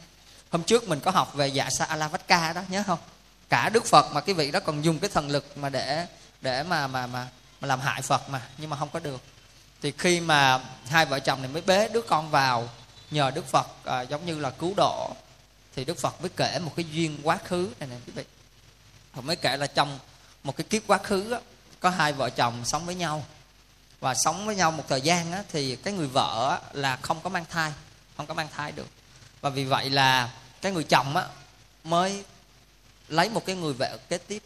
[0.52, 3.00] Hôm trước mình có học về dạ sa alavatka đó nhớ không?
[3.50, 6.06] Cả đức phật mà cái vị đó còn dùng cái thần lực mà để
[6.42, 7.28] để mà mà mà
[7.62, 9.22] mà làm hại phật mà nhưng mà không có được.
[9.82, 12.70] Thì khi mà hai vợ chồng này mới bế đứa con vào
[13.12, 15.16] nhờ đức phật à, giống như là cứu độ
[15.76, 18.24] thì đức phật mới kể một cái duyên quá khứ này nè quý vị.
[19.14, 20.00] Phật mới kể là trong
[20.44, 21.40] một cái kiếp quá khứ đó,
[21.80, 23.26] có hai vợ chồng sống với nhau.
[24.00, 27.30] Và sống với nhau một thời gian đó, thì cái người vợ là không có
[27.30, 27.72] mang thai
[28.18, 28.88] không có mang thai được.
[29.42, 31.28] Và vì vậy là cái người chồng á,
[31.84, 32.24] mới
[33.08, 34.44] lấy một cái người vợ kế tiếp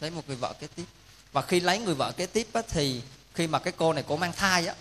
[0.00, 0.84] lấy một người vợ kế tiếp.
[1.32, 3.02] Và khi lấy người vợ kế tiếp á, thì
[3.34, 4.74] khi mà cái cô này cổ mang thai á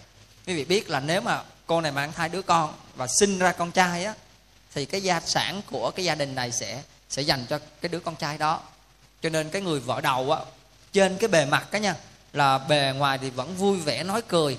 [0.48, 3.52] quý vị biết là nếu mà cô này mang thai đứa con và sinh ra
[3.52, 4.14] con trai á
[4.74, 8.00] thì cái gia sản của cái gia đình này sẽ sẽ dành cho cái đứa
[8.00, 8.62] con trai đó
[9.22, 10.40] cho nên cái người vợ đầu á,
[10.94, 11.96] trên cái bề mặt cái nha,
[12.34, 14.58] là bề ngoài thì vẫn vui vẻ, nói cười,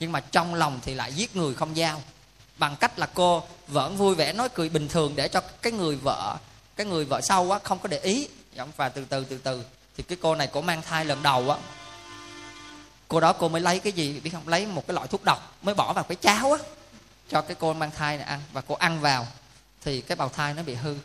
[0.00, 2.02] nhưng mà trong lòng thì lại giết người không giao.
[2.58, 5.96] Bằng cách là cô vẫn vui vẻ, nói cười bình thường để cho cái người
[5.96, 6.38] vợ
[6.80, 8.28] cái người vợ sau á, không có để ý.
[8.76, 9.64] Và từ từ từ từ.
[9.96, 11.58] Thì cái cô này cô mang thai lần đầu á.
[13.08, 14.48] Cô đó cô mới lấy cái gì, biết không?
[14.48, 16.58] Lấy một cái loại thuốc độc, mới bỏ vào cái cháo á,
[17.28, 18.40] cho cái cô mang thai này ăn.
[18.52, 19.26] Và cô ăn vào,
[19.84, 20.96] thì cái bào thai nó bị hư.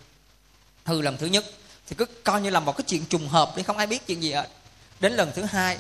[0.86, 1.46] Hư lần thứ nhất
[1.88, 4.24] thì cứ coi như là một cái chuyện trùng hợp đi, không ai biết chuyện
[4.24, 4.48] gì hết.
[5.00, 5.78] Đến lần thứ hai,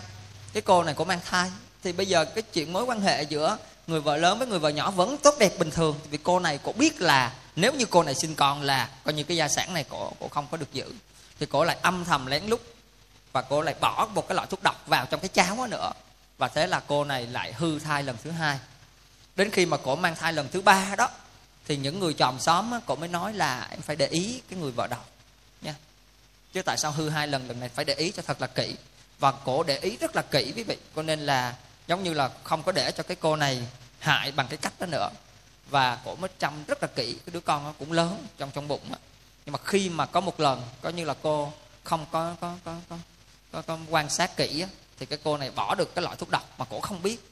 [0.54, 1.52] cái cô này cũng mang thai.
[1.84, 4.70] Thì bây giờ cái chuyện mối quan hệ giữa người vợ lớn với người vợ
[4.70, 6.00] nhỏ vẫn tốt đẹp bình thường.
[6.10, 9.24] Vì cô này cô biết là nếu như cô này sinh con là coi như
[9.24, 10.94] cái gia sản này cô cô không có được giữ.
[11.40, 12.62] Thì cô lại âm thầm lén lút
[13.32, 15.92] và cô lại bỏ một cái loại thuốc độc vào trong cái cháo đó nữa.
[16.38, 18.60] Và thế là cô này lại hư thai lần thứ hai.
[19.36, 21.10] Đến khi mà cổ mang thai lần thứ ba đó,
[21.68, 24.72] thì những người chòm xóm cổ mới nói là em phải để ý cái người
[24.72, 25.00] vợ đầu
[26.56, 28.76] chứ tại sao hư hai lần lần này phải để ý cho thật là kỹ.
[29.20, 30.78] Và cổ để ý rất là kỹ quý vị.
[30.96, 31.56] Cho nên là
[31.88, 33.68] giống như là không có để cho cái cô này
[34.00, 35.10] hại bằng cái cách đó nữa.
[35.70, 37.14] Và cổ mới chăm rất là kỹ.
[37.14, 38.98] Cái đứa con nó cũng lớn trong trong bụng đó.
[39.46, 42.76] nhưng mà khi mà có một lần có như là cô không có có có
[42.90, 42.98] có,
[43.52, 44.68] có, có quan sát kỹ đó,
[45.00, 47.32] thì cái cô này bỏ được cái loại thuốc độc mà cổ không biết.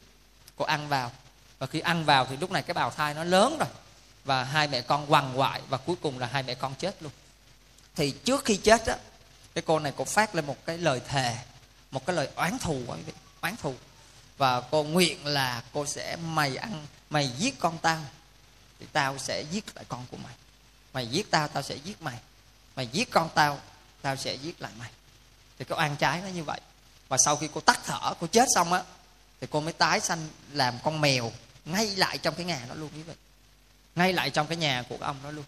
[0.55, 1.11] Cô ăn vào.
[1.59, 3.69] Và khi ăn vào thì lúc này cái bào thai nó lớn rồi.
[4.25, 7.11] Và hai mẹ con quằn quại và cuối cùng là hai mẹ con chết luôn.
[7.95, 8.97] Thì trước khi chết á
[9.55, 11.37] cái cô này cô phát lên một cái lời thề,
[11.91, 13.73] một cái lời oán thù quý vị oán thù.
[14.37, 18.01] Và cô nguyện là cô sẽ mày ăn, mày giết con tao,
[18.79, 20.33] thì tao sẽ giết lại con của mày.
[20.93, 22.17] Mày giết tao tao sẽ giết mày.
[22.75, 23.59] Mày giết con tao
[24.01, 24.91] tao sẽ giết lại mày.
[25.59, 26.59] Thì cô ăn trái nó như vậy.
[27.07, 28.83] Và sau khi cô tắt thở, cô chết xong á,
[29.41, 31.31] thì cô mới tái sanh làm con mèo
[31.65, 33.13] ngay lại trong cái nhà đó luôn quý vị
[33.95, 35.45] ngay lại trong cái nhà của ông đó luôn.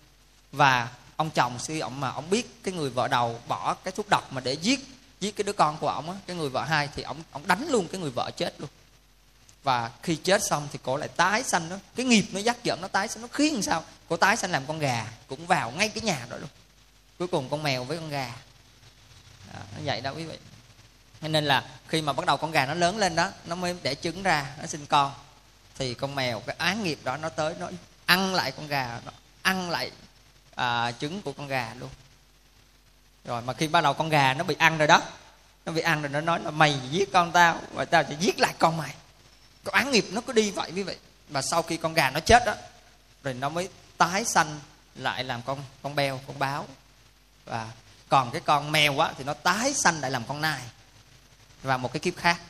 [0.52, 4.10] Và ông chồng suy ông mà ông biết cái người vợ đầu bỏ cái thuốc
[4.10, 4.80] độc mà để giết
[5.20, 7.68] giết cái đứa con của ông á cái người vợ hai thì ông ông đánh
[7.70, 8.70] luôn cái người vợ chết luôn.
[9.64, 11.76] Và khi chết xong thì cổ lại tái sanh đó.
[11.96, 13.84] Cái nghiệp nó dắt dẫn nó tái sanh nó khiến sao?
[14.10, 16.50] Cổ tái sanh làm con gà cũng vào ngay cái nhà đó luôn.
[17.20, 18.36] Cuối cùng con mèo với con gà.
[19.54, 20.38] Đó, nó vậy đó quý vị.
[21.22, 23.96] Nên là khi mà bắt đầu con gà nó lớn lên đó nó mới để
[23.96, 25.12] trứng ra nó sinh con.
[25.78, 27.70] Thì con mèo cái án nghiệp đó nó tới nó
[28.06, 29.92] ăn lại con gà nó ăn lại
[30.56, 31.90] à, trứng của con gà luôn.
[33.26, 35.02] Rồi mà khi bắt đầu con gà nó bị ăn rồi đó
[35.66, 38.40] nó bị ăn rồi nó nói là mày giết con tao và tao sẽ giết
[38.40, 38.96] lại con mày.
[39.66, 40.98] Cái án nghiệp nó cứ đi vậy quý vị.
[41.30, 42.54] Và sau khi con gà nó chết đó
[43.24, 44.60] rồi nó mới tái sanh
[44.96, 46.68] lại làm con con beo con báo.
[47.46, 47.68] Và
[48.10, 50.62] còn cái con mèo á thì nó tái sanh lại làm con nai
[51.64, 52.42] và một cái kiếp khác.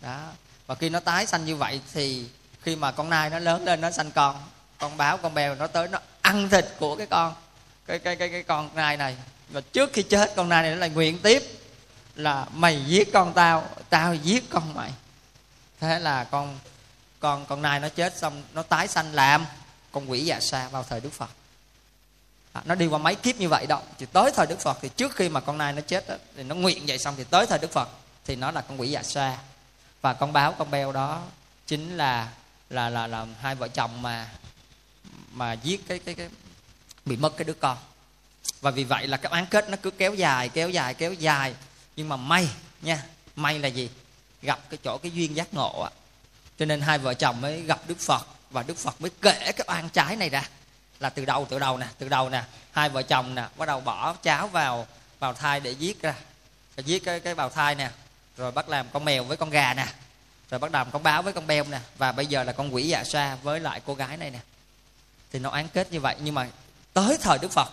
[0.00, 0.30] Đó.
[0.66, 2.28] Và khi nó tái sanh như vậy thì
[2.62, 4.42] khi mà con nai nó lớn lên nó sanh con
[4.78, 5.98] con báo con bèo nó tới nó
[6.28, 7.34] ăn thịt của cái con
[7.86, 9.16] cái cái cái cái con nai này.
[9.48, 11.42] Và trước khi chết con nai này nó lại nguyện tiếp
[12.14, 14.90] là mày giết con tao tao giết con mày.
[15.80, 16.58] Thế là con
[17.20, 19.46] con con nai nó chết xong nó tái sanh làm
[19.92, 21.30] con quỷ dạ sa vào thời đức phật.
[22.52, 23.82] À, nó đi qua mấy kiếp như vậy đó.
[23.98, 26.42] Thì tới thời đức phật thì trước khi mà con nai nó chết đó, thì
[26.42, 27.88] nó nguyện vậy xong thì tới thời đức phật
[28.24, 29.38] thì nó là con quỷ dạ sa.
[30.00, 31.22] Và con báo con beo đó
[31.66, 32.28] chính là
[32.70, 34.28] là là là hai vợ chồng mà
[35.38, 36.28] mà giết cái cái cái,
[37.04, 37.78] bị mất cái đứa con.
[38.60, 41.54] Và vì vậy là cái oán kết nó cứ kéo dài kéo dài kéo dài.
[41.96, 42.48] Nhưng mà may
[42.82, 43.02] nha,
[43.36, 43.90] may là gì?
[44.42, 45.90] Gặp cái chỗ cái duyên giác ngộ á.
[46.58, 49.64] Cho nên hai vợ chồng mới gặp đức phật và đức phật mới kể cái
[49.68, 50.48] oan trái này ra.
[51.00, 53.80] Là từ đầu từ đầu nè, từ đầu nè, hai vợ chồng nè, bắt đầu
[53.80, 54.86] bỏ cháo vào
[55.18, 56.14] vào thai để giết ra.
[56.76, 57.90] Rồi giết cái cái bào thai nè,
[58.36, 59.86] rồi bắt làm con mèo với con gà nè,
[60.50, 61.80] rồi bắt đầu con báo với con beo nè.
[61.98, 64.38] Và bây giờ là con quỷ dạ sa với lại cô gái này nè
[65.32, 66.16] thì nó án kết như vậy.
[66.20, 66.48] Nhưng mà
[66.92, 67.68] tới thời đức phật,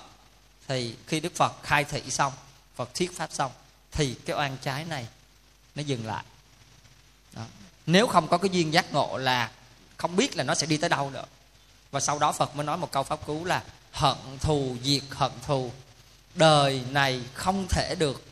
[0.68, 2.34] thì khi đức phật khai thị xong,
[2.76, 3.52] phật thuyết pháp xong,
[3.92, 5.08] thì cái oan trái này
[5.76, 6.24] nó dừng lại.
[7.34, 7.42] Đó.
[7.86, 9.52] nếu không có cái duyên giác ngộ là
[9.98, 11.26] không biết là nó sẽ đi tới đâu nữa.
[11.92, 15.32] Và sau đó phật mới nói một câu pháp cứu là hận thù diệt hận
[15.46, 15.72] thù.
[16.36, 18.26] Đời này không thể được,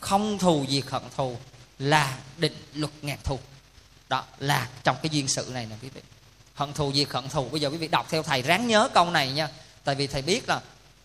[0.00, 1.38] không thù diệt hận thù
[1.78, 3.38] là định luật ngàn thù.
[4.08, 6.00] Đó là trong cái duyên sự này nè quý vị
[6.60, 7.48] hận thù diệt hận thù.
[7.48, 9.48] Bây giờ quý vị đọc theo thầy ráng nhớ câu này nha.
[9.84, 10.60] Tại vì thầy biết là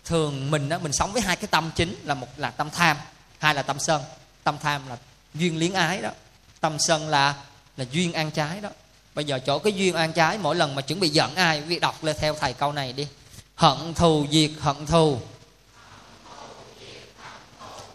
[0.05, 2.97] thường mình đó mình sống với hai cái tâm chính là một là tâm tham,
[3.39, 4.03] hai là tâm sân.
[4.43, 4.97] Tâm tham là
[5.33, 6.09] duyên liếng ái đó.
[6.59, 7.35] Tâm sân là
[7.77, 8.69] là duyên ăn trái đó.
[9.15, 11.65] Bây giờ chỗ cái duyên ăn trái, mỗi lần mà chuẩn bị giận ai, quý
[11.65, 13.07] vị đọc lên theo thầy câu này đi.
[13.55, 15.19] Hận thù diệt hận thù.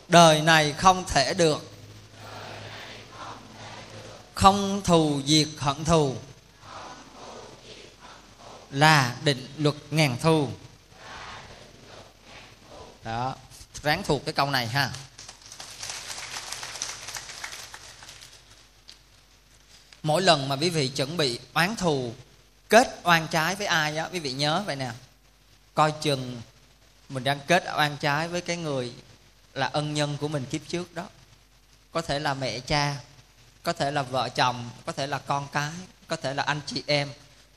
[0.08, 1.70] Đời này không thể được.
[4.34, 6.14] Không thù diệt hận thù
[8.70, 10.48] là định luật ngàn thu.
[13.04, 13.34] Đó,
[13.82, 14.90] ráng thuộc cái câu này ha.
[20.02, 22.12] Mỗi lần mà quý vị chuẩn bị oán thù,
[22.68, 24.90] kết oan trái với ai á, quý vị nhớ vậy nè.
[25.74, 26.42] Coi chừng
[27.08, 28.92] mình đang kết oan trái với cái người
[29.54, 31.08] là ân nhân của mình kiếp trước đó.
[31.92, 32.96] Có thể là mẹ cha,
[33.62, 35.72] có thể là vợ chồng, có thể là con cái,
[36.08, 37.08] có thể là anh chị em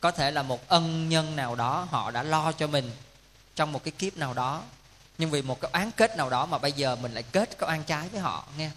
[0.03, 2.91] có thể là một ân nhân nào đó họ đã lo cho mình
[3.55, 4.63] trong một cái kiếp nào đó.
[5.17, 7.69] Nhưng vì một cái án kết nào đó mà bây giờ mình lại kết cái
[7.69, 8.69] oan trái với họ, nghe.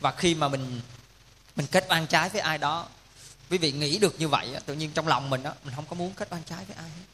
[0.00, 0.80] Và khi mà mình
[1.56, 2.86] mình kết oan trái với ai đó,
[3.50, 5.94] quý vị nghĩ được như vậy tự nhiên trong lòng mình đó mình không có
[5.94, 7.04] muốn kết oan trái với ai hết.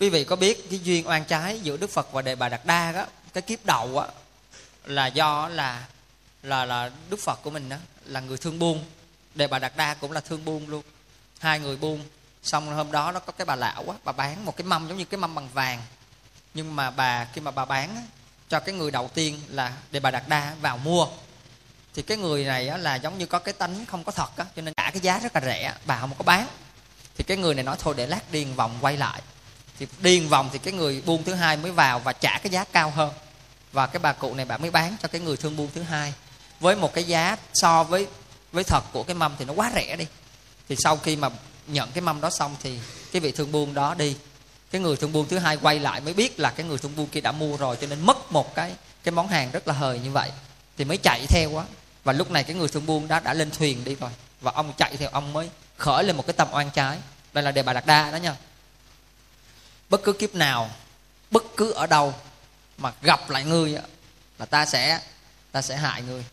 [0.00, 2.60] Quý vị có biết cái duyên oan trái giữa đức phật và đề bà đạt
[2.64, 4.08] đa đó cái kiếp đầu á,
[4.84, 5.86] là do là
[6.42, 8.84] là là đức phật của mình đó là người thương buôn.
[9.34, 10.82] Đề bà đạt đa cũng là thương buôn luôn.
[11.38, 12.04] Hai người buôn
[12.42, 14.98] xong hôm đó nó có cái bà lão á bà bán một cái mâm giống
[14.98, 15.82] như cái mâm bằng vàng.
[16.54, 18.02] Nhưng mà bà khi mà bà bán á,
[18.48, 21.06] cho cái người đầu tiên là đề bà đạt đa vào mua.
[21.94, 24.44] Thì cái người này á, là giống như có cái tánh không có thật á
[24.56, 26.46] cho nên trả cái giá rất là rẻ bà không có bán.
[27.16, 29.22] Thì cái người này nói thôi để lát điền vòng quay lại.
[29.78, 32.64] Thì điền vòng thì cái người buôn thứ hai mới vào và trả cái giá
[32.64, 33.12] cao hơn.
[33.72, 36.14] Và cái bà cụ này bà mới bán cho cái người thương buôn thứ hai.
[36.60, 38.06] Với một cái giá so với
[38.52, 40.06] với thật của cái mâm thì nó quá rẻ đi.
[40.68, 41.28] Thì sau khi mà
[41.68, 42.78] nhận cái mâm đó xong thì
[43.12, 44.16] cái vị thương buôn đó đi.
[44.70, 47.06] Cái người thương buôn thứ hai quay lại mới biết là cái người thương buôn
[47.06, 49.98] kia đã mua rồi cho nên mất một cái cái món hàng rất là hời
[49.98, 50.30] như vậy.
[50.76, 51.64] Thì mới chạy theo quá
[52.04, 54.10] và lúc này cái người thương buôn đó đã lên thuyền đi rồi.
[54.40, 56.98] Và ông chạy theo ông mới khởi lên một cái tâm oan trái.
[57.32, 58.36] Đây là đề bà đạt đa đó nha.
[59.88, 60.70] Bất cứ kiếp nào,
[61.30, 62.14] bất cứ ở đâu
[62.78, 63.78] mà gặp lại ngươi
[64.38, 65.00] là ta sẽ
[65.52, 66.24] ta sẽ hại người.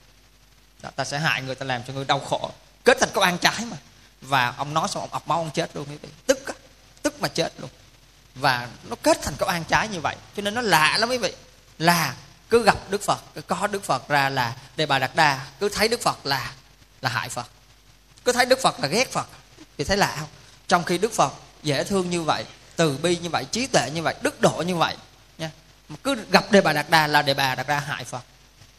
[0.95, 2.51] Ta sẽ hại người, ta làm cho người đau khổ.
[2.83, 3.77] Kết thành có oan trái mà
[4.21, 6.39] và ông nói xong, ông ọc máu, ông chết luôn quý vị tức
[7.01, 7.69] tức mà chết luôn.
[8.35, 10.15] Và nó kết thành cái oan trái như vậy.
[10.35, 11.33] Cho nên nó lạ lắm quý vị.
[11.77, 12.15] Là
[12.49, 15.69] cứ gặp đức phật, cứ có đức phật ra là đề bà đạt đa, cứ
[15.69, 16.51] thấy đức phật là
[17.01, 17.45] là hại phật.
[18.25, 19.27] Cứ thấy đức phật là ghét phật,
[19.77, 20.29] thì thấy lạ không?
[20.67, 24.01] Trong khi đức phật dễ thương như vậy, từ bi như vậy, trí tuệ như
[24.01, 24.95] vậy, đức độ như vậy,
[25.37, 25.51] nha.
[25.89, 28.21] Mà cứ gặp đề bà đạt đa là đề bà đạt đa hại phật.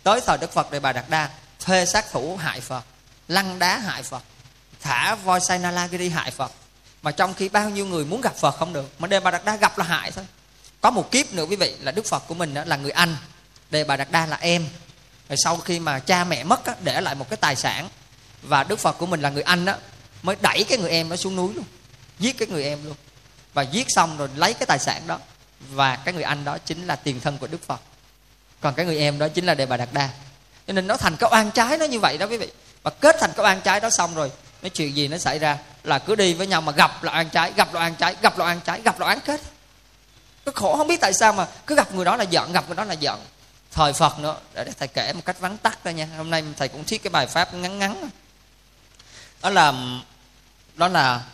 [0.03, 1.29] Tới thời đức phật, đề bà đạt đa
[1.61, 2.83] thuê sát thủ hại phật,
[3.29, 4.23] lăng đá hại phật
[4.87, 6.53] thả voi say nala đi hại phật.
[7.03, 9.45] Mà trong khi bao nhiêu người muốn gặp phật không được mà đề bà đạt
[9.45, 10.27] đa gặp là hại thôi.
[10.81, 13.17] Có một kiếp nữa quý vị là đức phật của mình đó là người anh.
[13.71, 14.69] Đề bà đạt đa là em.
[15.29, 17.89] Rồi sau khi mà cha mẹ mất á, để lại một cái tài sản.
[18.43, 19.75] Và đức phật của mình là người anh đó
[20.23, 21.65] mới đẩy cái người em nó xuống núi luôn.
[22.19, 22.97] Giết cái người em luôn.
[23.55, 25.19] Và giết xong rồi lấy cái tài sản đó.
[25.71, 27.81] Và cái người anh đó chính là tiền thân của đức phật.
[28.61, 30.09] Còn cái người em đó chính là đề bà đạt đa.
[30.67, 32.49] Cho nên nó thành cái oan trái nó như vậy đó quý vị.
[32.83, 35.59] Và kết thành cái oan trái đó xong rồi cái chuyện gì nó xảy ra
[35.85, 38.39] là cứ đi với nhau mà gặp là ăn trái, gặp là ăn trái, gặp
[38.39, 39.41] là ăn trái, gặp là ăn kết
[40.47, 42.77] cứ khổ không biết tại sao mà cứ gặp người đó là giận, gặp người
[42.77, 43.25] đó là giận.
[43.73, 46.09] Thời phật nữa, để thầy kể một cách vắn tắt đó nha.
[46.17, 48.11] Hôm nay thầy cũng thiết cái bài pháp ngắn ngắn.
[49.43, 49.73] Đó là
[50.75, 51.25] đó là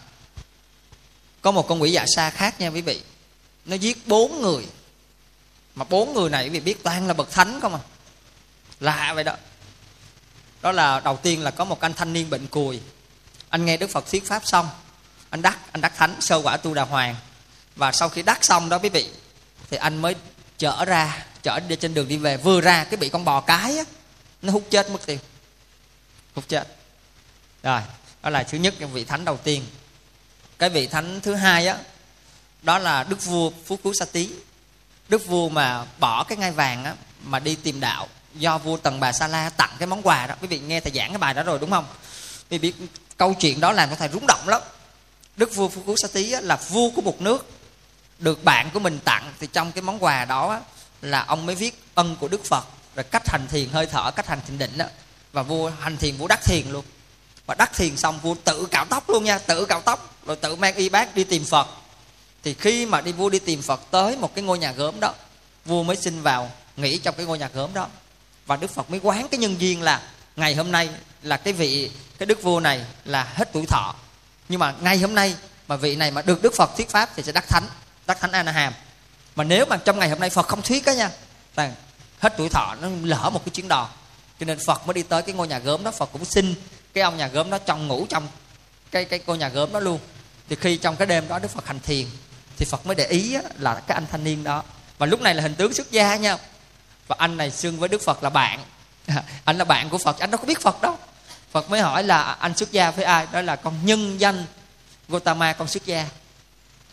[1.42, 3.00] có một con quỷ dạ sa khác nha quý vị.
[3.64, 4.66] Nó giết bốn người.
[5.74, 7.80] Mà bốn người này quý vị biết toàn là bậc thánh không à?
[8.80, 9.36] Lạ vậy đó.
[10.62, 12.80] Đó là, đầu tiên là có một anh thanh niên bệnh cùi
[13.52, 14.68] anh nghe đức phật thuyết pháp xong,
[15.30, 17.16] anh đắc anh đắc thánh, sơ quả tu đà hoàng.
[17.76, 19.08] Và sau khi đắc xong đó quý vị,
[19.70, 20.14] thì anh mới
[20.58, 23.78] chở ra, chở đi trên đường đi về, vừa ra cái bị con bò cái
[23.78, 23.84] á,
[24.42, 25.18] nó hút chết mất tiêu.
[26.34, 26.76] Hút chết.
[27.62, 27.80] Rồi,
[28.22, 29.66] đó là thứ nhất vị thánh đầu tiên.
[30.58, 31.76] Cái vị thánh thứ hai á,
[32.62, 34.30] đó là đức vua phú cứu sa tý
[35.08, 39.00] đức vua mà bỏ cái ngai vàng á, mà đi tìm đạo do vua tần
[39.00, 40.34] bà sa la tặng cái món quà đó.
[40.40, 41.86] Quý vị nghe thầy giảng cái bài đó rồi đúng không?
[42.50, 42.86] Quý vị biết
[43.22, 44.62] câu chuyện đó làm cho thầy rúng động lắm.
[45.36, 47.50] Đức vua phú cứu sa tý là vua của một nước
[48.18, 49.32] được bạn của mình tặng.
[49.40, 50.60] Thì trong cái món quà đó á,
[51.02, 52.64] là ông mới viết ân của đức phật
[52.96, 54.84] rồi cách hành thiền hơi thở cách hành thiền định đó
[55.32, 56.84] và vua hành thiền vua đắc thiền luôn.
[57.46, 60.56] Và đắc thiền xong vua tự cạo tóc luôn nha tự cạo tóc rồi tự
[60.56, 61.66] mang y bát đi tìm phật.
[62.42, 65.14] Thì khi mà đi vua đi tìm phật tới một cái ngôi nhà gốm đó
[65.64, 67.86] vua mới xin vào nghỉ trong cái ngôi nhà gốm đó.
[68.46, 70.02] Và đức phật mới quán cái nhân duyên là
[70.36, 70.88] ngày hôm nay
[71.22, 73.94] là cái vị, cái đức vua này là hết tuổi thọ.
[74.48, 75.34] Nhưng mà ngay hôm nay
[75.68, 77.66] mà vị này mà được đức phật thuyết pháp thì sẽ đắc thánh
[78.06, 78.72] đắc thánh a hàm
[79.36, 81.10] mà nếu mà trong ngày hôm nay phật không thuyết á nha
[81.56, 81.72] là
[82.18, 83.88] hết tuổi thọ nó lỡ một cái chuyến đò.
[84.40, 86.54] Cho nên phật mới đi tới cái ngôi nhà gốm đó, phật cũng xin
[86.92, 88.28] cái ông nhà gốm đó trong ngủ trong
[88.90, 90.00] cái cái ngôi nhà gốm đó luôn.
[90.48, 92.06] Thì khi trong cái đêm đó đức phật hành thiền,
[92.56, 94.62] thì phật mới để ý là cái anh thanh niên đó.
[94.98, 96.38] Và lúc này là hình tướng xuất gia nha.
[97.06, 98.60] Và anh này xưng với đức phật là bạn.
[99.44, 100.98] anh là bạn của phật, anh đâu có biết phật đâu.
[101.50, 103.26] Phật mới hỏi là anh xuất gia với ai?
[103.32, 104.46] Đó là con nhân danh
[105.08, 106.06] gotama con xuất gia.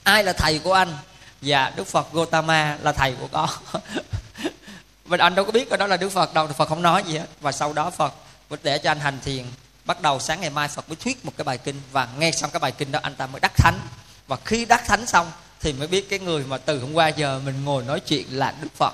[0.03, 0.97] Ai là thầy của anh?
[1.41, 3.49] Và đức phật gotama là thầy của con.
[5.05, 7.25] Và anh đâu có biết đó là đức phật đâu phật không nói gì hết.
[7.41, 8.13] Và sau đó phật
[8.63, 9.45] để cho anh hành thiền.
[9.85, 11.81] Bắt đầu sáng ngày mai phật mới thuyết một cái bài kinh.
[11.91, 13.79] Và nghe xong cái bài kinh đó, anh ta mới đắc thánh.
[14.27, 17.41] Và khi đắc thánh xong, thì mới biết cái người mà từ hôm qua giờ
[17.45, 18.93] mình ngồi nói chuyện là đức phật.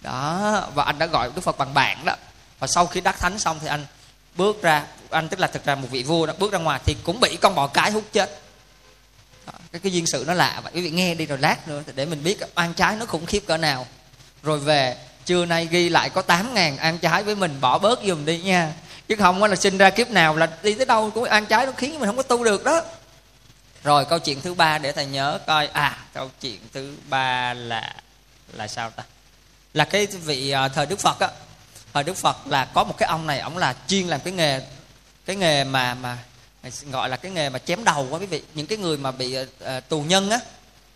[0.00, 2.14] Đó, và anh đã gọi đức phật bằng bạn đó
[2.58, 3.86] và sau khi đắc thánh xong thì anh
[4.34, 6.96] bước ra anh tức là thực ra một vị vua đó bước ra ngoài thì
[7.02, 8.40] cũng bị con bò cái hút chết.
[9.46, 11.82] Đó, cái cái duyên sự nó lạ vậy quý vị nghe đi rồi lát nữa
[11.94, 13.86] để mình biết ăn trái nó khủng khiếp cỡ nào.
[14.42, 18.00] Rồi về trưa nay ghi lại có 8 ngàn ăn trái với mình bỏ bớt
[18.04, 18.72] giùm đi nha.
[19.08, 21.72] Chứ không là sinh ra kiếp nào là đi tới đâu cũng ăn trái nó
[21.72, 22.82] khiến mình không có tu được đó.
[23.84, 25.66] Rồi câu chuyện thứ ba để thầy nhớ coi.
[25.66, 27.94] À câu chuyện thứ ba là
[28.52, 29.02] là sao ta?
[29.74, 31.28] Là cái vị uh, thời đức phật á
[31.94, 34.60] thời đức phật là có một cái ông này ông là chuyên làm cái nghề
[35.26, 36.18] cái nghề mà mà
[36.90, 38.42] gọi là cái nghề mà chém đầu quá quý vị.
[38.54, 39.48] Những cái người mà bị uh,
[39.88, 40.38] tù nhân á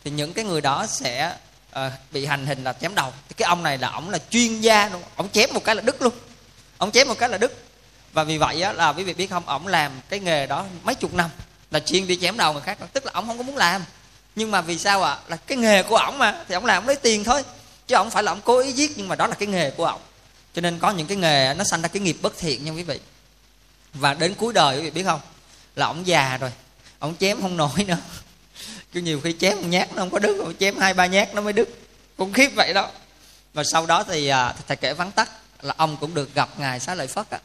[0.05, 1.37] thì những cái người đó sẽ
[1.71, 3.13] uh, bị hành hình là chém đầu.
[3.29, 5.83] Thì cái ông này là ông là chuyên gia luôn ông chém một cái là
[5.83, 6.13] đứt luôn.
[6.79, 7.65] Ông chém một cái là đứt.
[8.13, 10.95] Và vì vậy á, là quý vị biết không ông làm cái nghề đó mấy
[10.95, 11.31] chục năm
[11.71, 12.79] là chuyên đi chém đầu người khác.
[12.93, 13.85] Tức là ông không có muốn làm.
[14.37, 15.13] Nhưng mà vì sao ạ?
[15.13, 15.19] À?
[15.29, 17.43] là cái nghề của ổng mà thì ổng làm ổng lấy tiền thôi.
[17.87, 19.87] Chứ ổng phải là ổng cố ý giết nhưng mà đó là cái nghề của
[19.87, 20.01] ổng
[20.55, 22.83] cho nên có những cái nghề nó sanh ra cái nghiệp bất thiện nha quý
[22.83, 23.01] vị.
[23.95, 25.21] Và đến cuối đời, quý vị biết không?
[25.77, 26.53] Là ổng già rồi.
[26.99, 27.97] Ổng chém không nổi nữa.
[28.93, 31.35] Chứ nhiều khi chém một nhát nó không có đứt ổng chém hai, ba nhát
[31.35, 31.69] nó mới đứt
[32.17, 32.91] cũng khiếp vậy đó.
[33.55, 34.33] Và sau đó à, thì
[34.69, 35.31] thầy kể vắn tắt
[35.63, 37.39] là ông cũng được gặp ngài xá lợi phất á.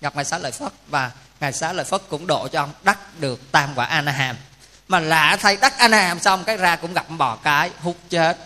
[0.00, 1.10] Gặp ngài xá lợi phất và
[1.40, 4.36] ngài xá lợi phất cũng độ cho ông đắc được tam quả a hàm
[4.88, 8.38] mà lạ thay đắc a hàm xong cái ra cũng gặp bò cái, hút chết.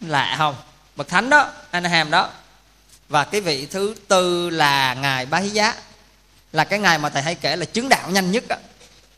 [0.00, 0.56] Lạ không?
[0.96, 2.30] Bậc thánh đó a hàm đó
[3.12, 5.74] và cái vị thứ tư là ngài bá hí giá.
[6.52, 8.56] Là cái ngày mà thầy hay kể là chứng đạo nhanh nhất á.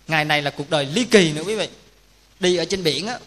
[0.09, 1.69] Ngày này là cuộc đời ly kỳ nữa quý vị.
[2.41, 3.19] Đi ở trên biển á.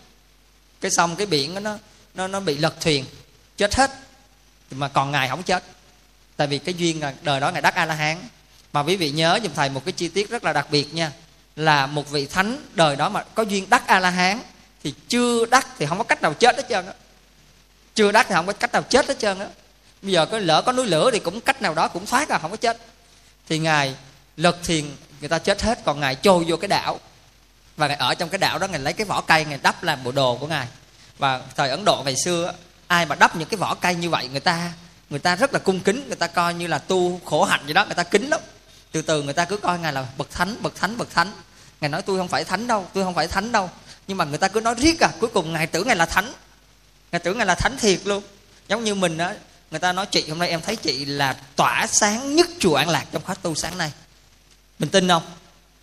[0.82, 1.78] Cái xong cái biển đó, nó
[2.16, 3.06] nó nó bị lật thuyền
[3.58, 3.92] chết hết.
[4.72, 5.64] Mà còn ngài không chết.
[6.36, 8.18] Tại vì cái duyên là đời đó ngài đắc a la hán
[8.74, 11.12] mà quý vị nhớ giùm thầy một cái chi tiết rất là đặc biệt nha.
[11.56, 14.40] Là một vị thánh đời đó mà có duyên đắc a la hán
[14.84, 16.94] thì chưa đắc thì không có cách nào chết hết trơn á.
[17.96, 19.48] Chưa đắc thì không có cách nào chết hết trơn á
[20.02, 22.38] bây giờ có lỡ có núi lửa thì cũng cách nào đó cũng thoát ra,
[22.38, 22.78] không có chết.
[23.50, 23.96] Thì ngài
[24.38, 24.86] lật thiền
[25.20, 27.00] người ta chết hết, còn ngài trôi vô cái đảo.
[27.78, 30.04] Và ngài ở trong cái đảo đó, ngài lấy cái vỏ cây, ngài đắp làm
[30.04, 30.68] bộ đồ của ngài.
[31.18, 32.54] Và thời ấn độ ngày xưa
[32.88, 34.72] ai mà đắp những cái vỏ cây như vậy, người ta
[35.10, 37.74] người ta rất là cung kính, người ta coi như là tu khổ hạnh gì
[37.74, 38.42] đó, người ta kính lắm.
[38.92, 41.32] Từ từ người ta cứ coi ngài là bậc thánh bậc thánh bậc thánh.
[41.82, 43.70] Ngài nói, tôi không phải thánh đâu, tôi không phải thánh đâu.
[44.08, 46.34] Nhưng mà người ta cứ nói riết à cuối cùng ngài tưởng ngài là thánh.
[47.12, 48.24] Ngài tưởng ngài là thánh thiệt luôn.
[48.68, 49.36] Giống như mình á
[49.72, 52.90] người ta nói chị hôm nay em thấy chị là tỏa sáng nhất chùa an
[52.90, 53.92] lạc trong khóa tu sáng nay.
[54.80, 55.24] Mình tin không?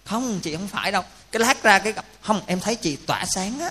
[0.04, 1.02] Không, chị không phải đâu.
[1.32, 3.70] Cái lát ra cái gặp không, em thấy chị tỏa sáng á.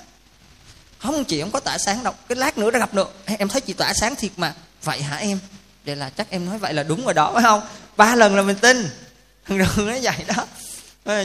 [1.00, 2.14] Không, chị không có tỏa sáng đâu.
[2.30, 4.54] Cái lát nữa ra gặp được, em thấy chị tỏa sáng thiệt mà.
[4.84, 5.40] Vậy hả em?
[5.84, 7.62] Để là chắc em nói vậy là đúng rồi đó, phải không?
[7.98, 8.90] Ba lần là mình tin.
[9.48, 10.46] Đừng nói vậy đó.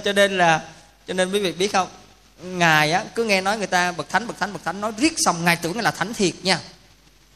[0.04, 0.62] Cho nên là
[1.06, 1.88] cho nên quý vị biết không?
[2.42, 5.14] Ngài á, cứ nghe nói người ta bậc thánh bậc thánh bậc thánh, nói riết
[5.16, 6.60] xong, ngài tưởng ngài là thánh thiệt nha.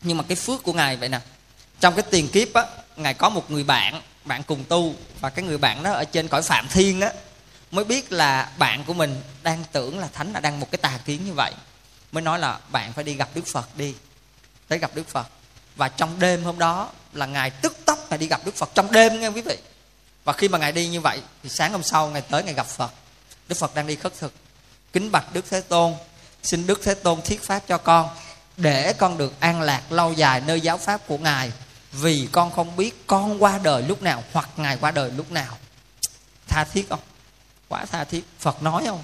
[0.02, 1.20] Nhưng mà cái phước của ngài vậy nè
[1.82, 2.64] trong cái tiền kiếp á,
[2.96, 6.28] ngài có một người bạn bạn cùng tu, và cái người bạn đó ở trên
[6.28, 7.12] cõi phạm thiên á,
[7.70, 10.98] mới biết là bạn của mình đang tưởng là thánh là đang một cái tà
[11.04, 11.52] kiến như vậy,
[12.12, 13.94] mới nói là bạn phải đi gặp đức phật đi,
[14.68, 15.26] tới gặp đức phật.
[15.76, 18.92] Và trong đêm hôm đó là ngài tức tốc ngài đi gặp đức phật trong
[18.92, 19.58] đêm nghe quý vị?
[20.24, 22.66] Và khi mà ngài đi như vậy thì sáng hôm sau ngài tới ngài gặp
[22.66, 22.90] phật.
[23.48, 24.32] Đức phật đang đi khất thực.
[24.92, 25.94] Kính bạch đức thế tôn,
[26.42, 28.08] xin đức thế tôn thiết pháp cho con,
[28.56, 31.52] để con được an lạc lâu dài nơi giáo pháp của ngài
[31.92, 35.58] vì con không biết con qua đời lúc nào hoặc ngài qua đời lúc nào.
[36.48, 37.00] Tha thiết không?
[37.68, 38.24] Quá tha thiết.
[38.38, 39.02] Phật nói không?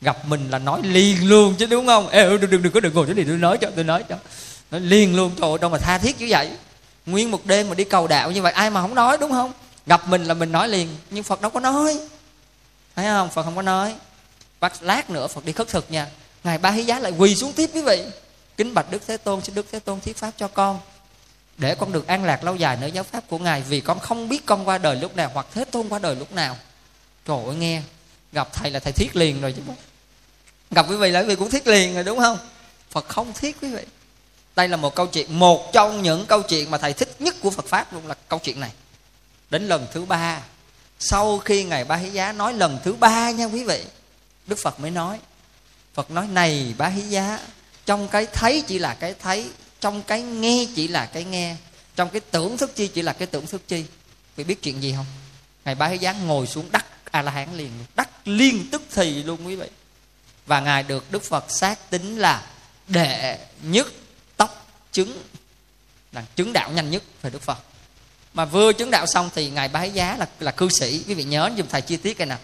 [0.00, 2.08] Gặp mình là nói liền luôn chứ đúng không?
[2.08, 4.16] Ê, đừng, đừng, đừng có đừng ngồi chỗ này tôi nói cho tôi nói cho.
[4.70, 6.50] Nói liền luôn trời ơi đâu mà tha thiết như vậy.
[7.06, 9.52] Nguyên một đêm mà đi cầu đạo như vậy ai mà không nói đúng không?
[9.86, 11.98] Gặp mình là mình nói liền nhưng phật đâu có nói.
[12.96, 13.30] Thấy không?
[13.30, 13.94] Phật không có nói.
[14.60, 16.06] Bắt lát nữa phật đi khất thực nha.
[16.44, 18.04] Ngài ba hí giá lại quỳ xuống tiếp quý vị.
[18.56, 20.78] Kính bạch đức thế tôn xin đức thế tôn thiết pháp cho con
[21.60, 24.28] để con được an lạc lâu dài nơi giáo pháp của ngài, vì con không
[24.28, 26.56] biết con qua đời lúc nào hoặc thế tôn qua đời lúc nào.
[27.26, 27.82] Trời ơi, nghe,
[28.32, 29.62] gặp thầy là thầy thiết liền rồi chứ
[30.70, 32.38] gặp quý vị là quý vị cũng thiết liền rồi, đúng không?
[32.90, 33.82] Phật không thiết quý vị.
[34.56, 37.50] Đây là một câu chuyện, một trong những câu chuyện mà thầy thích nhất của
[37.50, 38.70] phật pháp luôn là câu chuyện này.
[39.50, 40.40] Đến lần thứ ba,
[40.98, 43.84] sau khi ngài ba hí giá nói lần thứ ba nha quý vị,
[44.46, 45.18] đức phật mới nói,
[45.94, 47.38] phật nói, này ba hí giá,
[47.86, 49.50] trong cái thấy chỉ là cái thấy
[49.80, 51.56] trong cái nghe chỉ là cái nghe,
[51.96, 53.84] trong cái tưởng thức chi chỉ là cái tưởng thức chi.
[54.36, 55.06] Vì biết chuyện gì không?
[55.64, 57.70] Ngài ba thế gián ngồi xuống đắc a la hán liền.
[57.94, 59.66] Đắc liên tức thì luôn quý vị.
[60.46, 62.46] Và ngài được đức phật xác tính là
[62.88, 63.86] đệ nhất
[64.36, 65.22] tóc chứng,
[66.12, 67.58] là chứng đạo nhanh nhất về đức phật.
[68.34, 71.04] Mà vừa chứng đạo xong thì ngài bái giá là là cư sĩ.
[71.08, 72.38] Quý vị nhớ dùm thầy chi tiết cái nào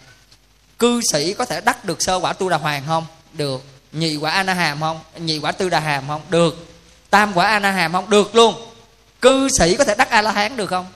[0.78, 3.07] cư sĩ có thể đắc được sơ quả tu đà hoàng không?
[3.32, 3.64] Được.
[3.93, 5.01] Nhị quả a na hàm không?
[5.18, 6.22] Nhị quả tư đà hàm không?
[6.28, 6.66] Được
[7.11, 8.11] tam quả a na hàm không?
[8.11, 8.72] Được luôn.
[9.20, 10.86] Cư sĩ có thể đắc a la hán được không?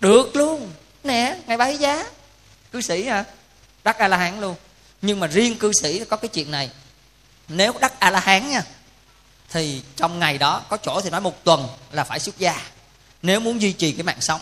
[0.00, 0.72] Được luôn.
[1.04, 2.04] Nè, ngài bái giá.
[2.72, 3.24] Cư sĩ hả?
[3.84, 4.54] Đắc a la hán luôn.
[5.02, 6.70] Nhưng mà riêng cư sĩ có cái chuyện này.
[7.48, 8.62] Nếu đắc a la hán nha,
[9.50, 12.62] thì trong ngày đó có chỗ thì nói một tuần là phải xuất gia.
[13.22, 14.40] Nếu muốn duy trì cái mạng sống.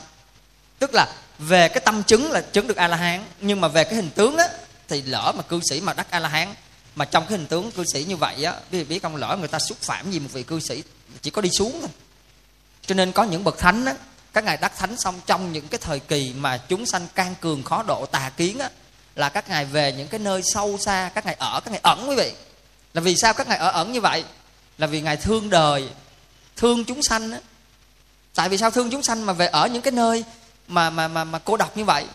[0.78, 1.06] Tức là
[1.38, 4.10] về cái tâm chứng là chứng được a la hán nhưng mà về cái hình
[4.10, 4.48] tướng á,
[4.88, 6.54] thì lỡ mà cư sĩ mà đắc a la hán
[7.00, 9.36] mà trong cái hình tướng cư sĩ như vậy á, quý vị biết không, lỡ
[9.38, 10.82] người ta xúc phạm gì một vị cư sĩ,
[11.22, 11.90] chỉ có đi xuống thôi.
[12.86, 13.94] Cho nên có những bậc thánh á,
[14.32, 17.62] các ngài đắc thánh xong trong những cái thời kỳ mà chúng sanh can cường
[17.62, 18.70] khó độ tà kiến á,
[19.14, 22.08] là các ngài về những cái nơi sâu xa, các ngài ở, các ngài ẩn
[22.08, 22.32] quý vị.
[22.94, 24.24] Là vì sao các ngài ở ẩn như vậy?
[24.78, 25.88] Là vì ngài thương đời,
[26.56, 27.38] thương chúng sanh á.
[28.34, 30.24] Tại vì sao thương chúng sanh mà về ở những cái nơi
[30.68, 32.06] mà mà mà mà cô độc như vậy?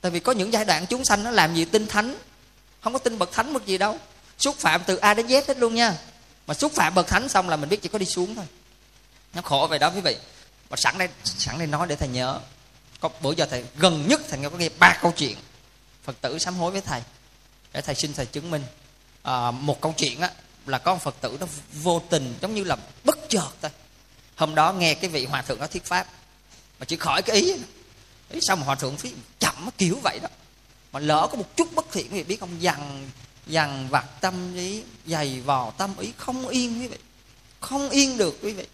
[0.00, 2.16] Tại vì có những giai đoạn chúng sanh nó làm gì tin thánh?
[2.80, 3.98] Không có tin bậc thánh một gì đâu
[4.38, 5.96] xúc phạm từ a đến z hết luôn nha.
[6.46, 8.44] Mà xúc phạm bậc thánh xong là mình biết chỉ có đi xuống thôi.
[9.34, 10.16] Nó khổ về đó quý vị.
[10.70, 12.40] Mà sẵn đây sẵn đây nói để thầy nhớ.
[13.00, 15.36] Có bữa giờ thầy gần nhất thầy nghe có nghe ba câu chuyện.
[16.02, 17.02] Phật tử sám hối với thầy.
[17.72, 18.64] Để thầy xin thầy chứng minh.
[19.22, 20.30] À, một câu chuyện á
[20.66, 23.70] là có một phật tử nó vô tình giống như là bất chợt thôi.
[24.36, 26.06] Hôm đó nghe cái vị hòa thượng nó thuyết pháp
[26.78, 27.54] mà chỉ khỏi cái ý
[28.30, 30.28] ý sao mà hòa thượng phí chậm kiểu vậy đó.
[30.92, 33.10] Mà lỡ có một chút bất thiện thì biết không dằn
[33.48, 36.96] dằn vặt tâm lý, dày vò tâm ý không yên quý vị.
[37.60, 38.66] Không yên được quý vị.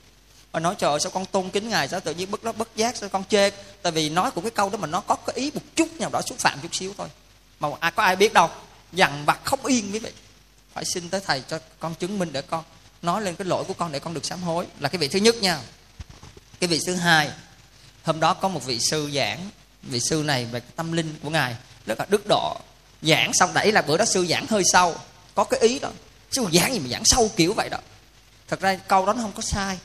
[0.52, 2.76] Mà nói trời ơi, sao con tôn kính ngài sao tự nhiên bất đó bất
[2.76, 3.50] giác sao con chê?
[3.82, 6.10] Tại vì nói của cái câu đó mà nó có cái ý một chút nào
[6.10, 7.08] đó xúc phạm chút xíu thôi.
[7.60, 8.50] Mà ai có ai biết đâu.
[8.92, 10.10] Dằn vặt không yên quý vị.
[10.74, 12.64] Phải xin tới thầy cho con chứng minh để con
[13.02, 14.66] nói lên cái lỗi của con để con được sám hối.
[14.80, 15.60] Là cái vị thứ nhất nha.
[16.60, 17.30] Cái vị thứ hai
[18.04, 19.50] hôm đó có một vị sư giảng
[19.82, 21.56] vị sư này về tâm linh của ngài
[21.86, 22.56] rất là đức độ
[23.04, 24.94] giảng xong đấy là bữa đó sư giảng hơi sâu.
[25.34, 25.90] Có cái ý đó.
[26.30, 27.78] Sư giảng gì mà giảng sâu kiểu vậy đó.
[28.48, 29.78] Thật ra câu đó nó không có sai.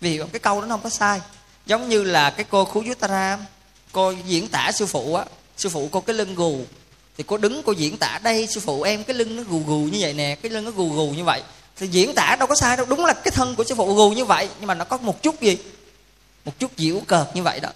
[0.00, 1.20] Vì cái câu đó nó không có sai.
[1.66, 3.44] Giống như là cái cô khú Ram,
[3.92, 5.24] cô diễn tả sư phụ á,
[5.56, 6.60] sư phụ cô cái lưng gù.
[7.18, 9.78] Thì cô đứng, cô diễn tả, đây, sư phụ em, cái lưng nó gù gù
[9.92, 11.42] như vậy nè, cái lưng nó gù gù như vậy.
[11.76, 14.10] Thì diễn tả đâu có sai đâu, đúng là cái thân của sư phụ gù
[14.10, 15.58] như vậy, nhưng mà nó có một chút gì?
[16.44, 17.68] Một chút diễu cợt như vậy đó.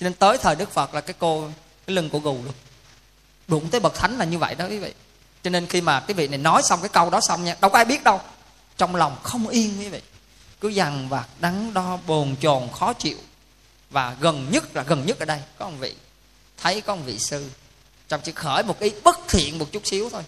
[0.00, 1.44] Cho nên tới thời đức phật là cái cô,
[1.86, 2.54] cái lưng của gù luôn
[3.48, 4.92] đụng tới bậc thánh là như vậy đó, quý vị.
[5.42, 7.70] Cho nên khi mà cái vị này nói xong cái câu đó xong nha, đâu
[7.70, 8.20] có ai biết đâu.
[8.76, 10.00] Trong lòng không yên, quý vị.
[10.60, 13.18] Cứ dằn vặt, đắn đo, bồn chồn, khó chịu.
[13.90, 15.94] Và gần nhất là gần nhất ở đây, có một vị.
[16.56, 17.50] Thấy có một vị sư.
[18.08, 20.22] Trong chỉ khởi một ý bất thiện một chút xíu thôi.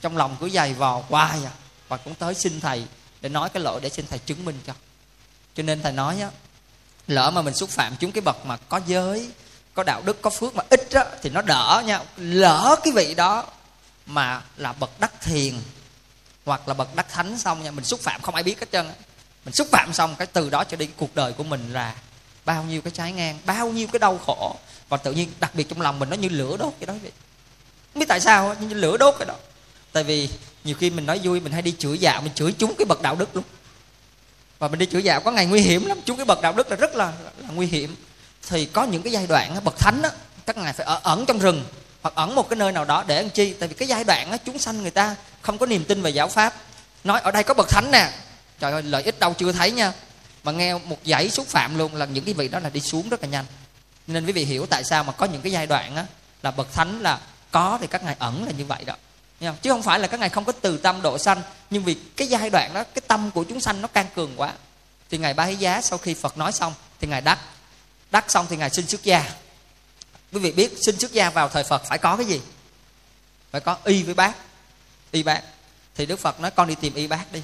[0.00, 1.50] Trong lòng cứ dày vò, hoài à.
[1.88, 2.84] Và cũng tới xin thầy
[3.20, 4.72] để nói cái lỗi để xin thầy chứng minh cho.
[5.54, 6.30] Cho nên thầy nói á,
[7.06, 9.30] lỡ mà mình xúc phạm chúng cái bậc mà có giới
[9.76, 12.00] có đạo đức có phước mà ít á thì nó đỡ nha.
[12.16, 13.44] Lỡ cái vị đó
[14.06, 15.54] mà là bậc đắc thiền
[16.44, 18.86] hoặc là bậc đắc thánh xong nha mình xúc phạm không ai biết hết trơn
[19.44, 21.94] mình xúc phạm xong cái từ đó cho đi cuộc đời của mình là
[22.44, 24.56] bao nhiêu cái trái ngang bao nhiêu cái đau khổ.
[24.88, 27.12] Và tự nhiên đặc biệt trong lòng mình nó như lửa đốt cái đó vậy.
[27.92, 29.34] Không biết tại sao như lửa đốt cái đó.
[29.92, 30.28] Tại vì
[30.64, 33.02] nhiều khi mình nói vui mình hay đi chửi dạo mình chửi chúng cái bậc
[33.02, 33.44] đạo đức luôn
[34.58, 35.98] và mình đi chửi dạo có ngày nguy hiểm lắm.
[36.04, 37.96] Chúng cái bậc đạo đức là rất là, là nguy hiểm
[38.46, 40.10] thì có những cái giai đoạn bậc thánh đó
[40.46, 41.64] các ngài phải ở ẩn trong rừng
[42.02, 43.52] hoặc ẩn một cái nơi nào đó để ăn chi?
[43.52, 46.10] Tại vì cái giai đoạn đó, chúng sanh người ta không có niềm tin về
[46.10, 46.54] giáo pháp.
[47.04, 48.10] Nói ở đây có bậc thánh nè.
[48.58, 49.92] Trời ơi lợi ích đâu chưa thấy nha.
[50.44, 53.08] Mà nghe một dãy xúc phạm luôn là những cái vị đó là đi xuống
[53.08, 53.44] rất là nhanh.
[54.06, 56.06] Nên quý vị hiểu tại sao mà có những cái giai đoạn á
[56.42, 57.20] là bậc thánh là
[57.50, 58.94] có thì các ngài ẩn là như vậy đó.
[59.62, 62.28] Chứ không phải là các ngài không có từ tâm độ sanh nhưng vì cái
[62.28, 64.52] giai đoạn đó cái tâm của chúng sanh nó can cường quá.
[65.10, 67.38] Thì ngài ba hí giá sau khi phật nói xong thì ngài đắc
[68.10, 69.34] đắc xong thì ngài xin xuất gia.
[70.32, 72.40] Quý vị biết xin xuất gia vào thời phật phải có cái gì?
[73.50, 74.32] Phải có y với bác.
[75.10, 75.42] Y bác.
[75.94, 77.42] Thì đức phật nói, con đi tìm y bác đi.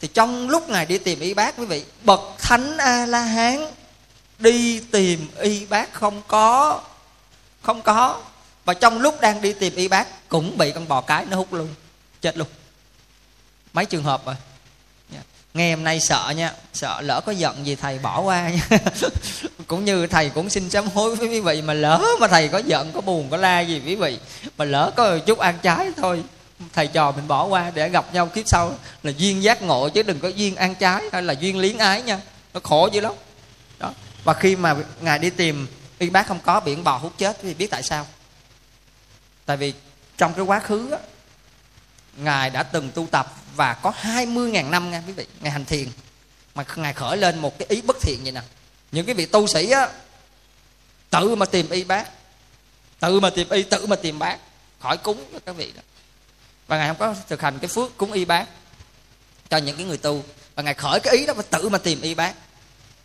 [0.00, 3.66] Thì trong lúc ngài đi tìm y bác, quý vị, bậc thánh a la hán
[4.38, 6.80] đi tìm y bác không có
[7.62, 8.22] không có.
[8.64, 11.52] Và trong lúc đang đi tìm y bác cũng bị con bò cái nó hút
[11.52, 11.74] luôn,
[12.20, 12.48] chết luôn.
[13.72, 14.34] Mấy trường hợp rồi
[15.54, 18.78] nghe hôm nay sợ nha sợ lỡ có giận gì thầy bỏ qua nha.
[19.66, 22.58] Cũng như thầy cũng xin sám hối với quý vị mà lỡ mà thầy có
[22.58, 24.18] giận có buồn có la gì quý vị
[24.56, 26.24] mà lỡ có chút ăn trái thôi
[26.72, 28.74] thầy trò mình bỏ qua để gặp nhau kiếp sau.
[29.02, 32.02] Là duyên giác ngộ chứ đừng có duyên ăn trái hay là duyên liếng ái
[32.02, 32.20] nha
[32.54, 33.12] nó khổ dữ lắm.
[33.78, 33.92] Đó.
[34.24, 35.66] Và khi mà ngài đi tìm
[35.98, 38.06] y bác không có biển bò hút chết thì biết tại sao?
[39.46, 39.74] Tại vì
[40.18, 40.98] trong cái quá khứ á,
[42.16, 45.88] ngài đã từng tu tập và có 20.000 năm nha quý vị ngài hành thiền.
[46.54, 48.42] Mà ngài khởi lên một cái ý bất thiện vậy nè.
[48.92, 49.88] Những cái vị tu sĩ á,
[51.10, 52.08] tự mà tìm y bác.
[53.00, 54.38] Tự mà tìm y, tự mà tìm bác.
[54.80, 55.82] Khỏi cúng cho các vị đó.
[56.66, 58.46] Và ngài không có thực hành cái phước cúng y bác
[59.50, 60.24] cho những cái người tu.
[60.54, 62.34] Và ngài khởi cái ý đó mà tự mà tìm y bác.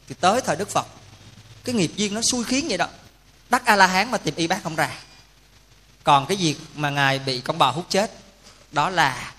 [0.08, 0.88] Thì tới thời đức phật,
[1.64, 2.88] cái nghiệp duyên nó xui khiến vậy đó.
[3.50, 4.90] Đắc a la hán mà tìm y bác không ra.
[6.04, 8.12] Còn cái việc mà ngài bị con bò hút chết,
[8.72, 9.34] đó là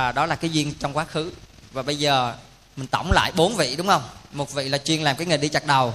[0.00, 1.32] à, đó là cái duyên trong quá khứ.
[1.72, 2.34] Và bây giờ
[2.76, 4.02] mình tổng lại bốn vị đúng không?
[4.32, 5.94] Một vị là chuyên làm cái nghề đi chặt đầu.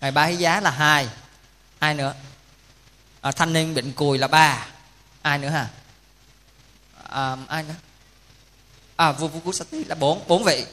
[0.00, 1.08] Ngày ba giá là hai.
[1.78, 2.14] Ai nữa?
[3.20, 4.66] À, thanh niên bệnh cùi là ba.
[5.22, 5.68] Ai nữa hả?
[7.08, 7.74] À, ai nữa?
[8.96, 10.28] À vua vua Kusati là bốn.
[10.28, 10.66] Bốn vị.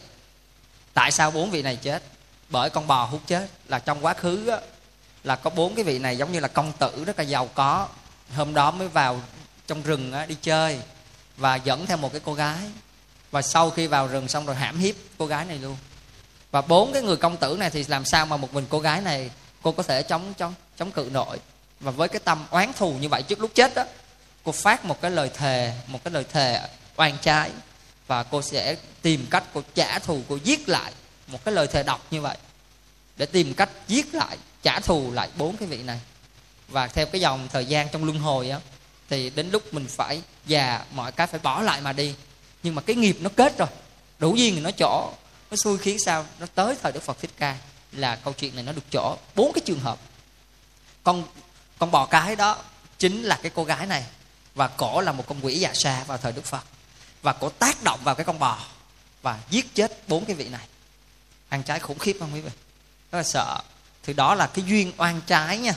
[0.93, 2.03] Tại sao bốn vị này chết?
[2.49, 3.49] Bởi con bò hút chết.
[3.67, 4.57] Là trong quá khứ á,
[5.23, 7.87] là có bốn cái vị này giống như là công tử rất là giàu có.
[8.35, 9.21] Hôm đó mới vào
[9.67, 10.79] trong rừng á, đi chơi
[11.37, 12.59] và dẫn theo một cái cô gái.
[13.31, 15.77] Và sau khi vào rừng xong rồi hãm hiếp cô gái này luôn.
[16.51, 19.01] Và bốn cái người công tử này thì làm sao mà một mình cô gái
[19.01, 19.29] này
[19.61, 21.37] cô có thể chống chống chống cự nổi.
[21.79, 23.83] Và với cái tâm oán thù như vậy trước lúc chết đó,
[24.43, 26.61] cô phát một cái lời thề, một cái lời thề
[26.95, 27.51] oan trái.
[28.07, 30.91] Và cô sẽ tìm cách cô trả thù, cô giết lại
[31.27, 32.37] một cái lời thề độc như vậy.
[33.17, 35.99] Để tìm cách giết lại, trả thù lại bốn cái vị này.
[36.67, 38.59] Và theo cái dòng thời gian trong luân hồi á
[39.09, 42.15] thì đến lúc mình phải già mọi cái phải bỏ lại mà đi.
[42.63, 43.67] Nhưng mà cái nghiệp nó kết rồi.
[44.19, 45.13] Đủ duyên thì nó chỗ.
[45.51, 46.25] Nó xui khiến sao?
[46.39, 47.57] Nó tới thời đức phật thích ca
[47.91, 49.17] là câu chuyện này nó được chỗ.
[49.35, 49.99] Bốn cái trường hợp.
[51.03, 51.23] Con
[51.79, 52.57] con bò cái đó
[52.99, 54.05] chính là cái cô gái này
[54.55, 56.63] và cổ là một con quỷ già xa vào thời đức phật.
[57.21, 58.59] Và cổ tác động vào cái con bò
[59.21, 60.67] và giết chết bốn cái vị này.
[61.49, 62.51] Ăn trái khủng khiếp không quý vị?
[63.11, 63.61] Rất là sợ.
[64.03, 65.73] Thì đó là cái duyên oan trái nha.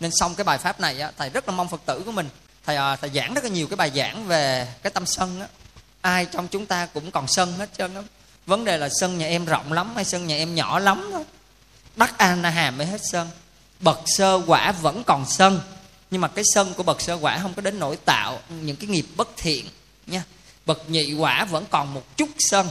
[0.00, 2.28] Nên xong cái bài pháp này á, thầy rất là mong phật tử của mình
[2.64, 5.46] thầy à, thầy giảng rất là nhiều cái bài giảng về cái tâm sân á.
[6.00, 8.02] Ai trong chúng ta cũng còn sân hết trơn á.
[8.46, 11.24] Vấn đề là sân nhà em rộng lắm hay sân nhà em nhỏ lắm thôi
[11.96, 13.28] đắc an na hàm mới hết sân.
[13.80, 15.60] Bậc sơ quả vẫn còn sân.
[16.10, 18.86] Nhưng mà cái sân của bậc sơ quả không có đến nỗi tạo những cái
[18.86, 19.66] nghiệp bất thiện
[20.06, 20.24] nha.
[20.66, 22.68] Bậc nhị quả vẫn còn một chút sân.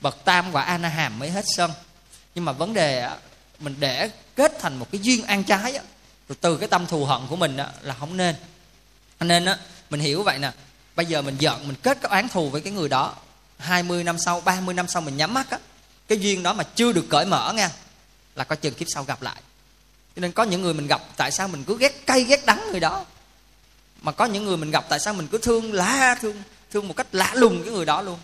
[0.00, 1.70] Bậc tam quả a na hàm mới hết sân.
[2.34, 3.10] Nhưng mà vấn đề
[3.58, 5.72] mình để kết thành một cái duyên an trái
[6.28, 8.34] rồi từ cái tâm thù hận của mình là không nên
[9.24, 9.58] nên á,
[9.90, 10.50] mình hiểu vậy nè.
[10.96, 13.14] Bây giờ mình giận, mình kết cái oán thù với cái người đó.
[13.58, 15.58] 20 năm sau 30 năm sau mình nhắm mắt á,
[16.08, 17.70] cái duyên đó mà chưa được cởi mở nha
[18.34, 19.42] là có chừng kiếp sau gặp lại.
[20.16, 22.68] Cho nên có những người mình gặp, tại sao mình cứ ghét cay, ghét đắng
[22.70, 23.04] người đó?
[24.00, 26.94] Mà có những người mình gặp, tại sao mình cứ thương lá thương thương một
[26.96, 28.18] cách lạ lùng cái người đó luôn?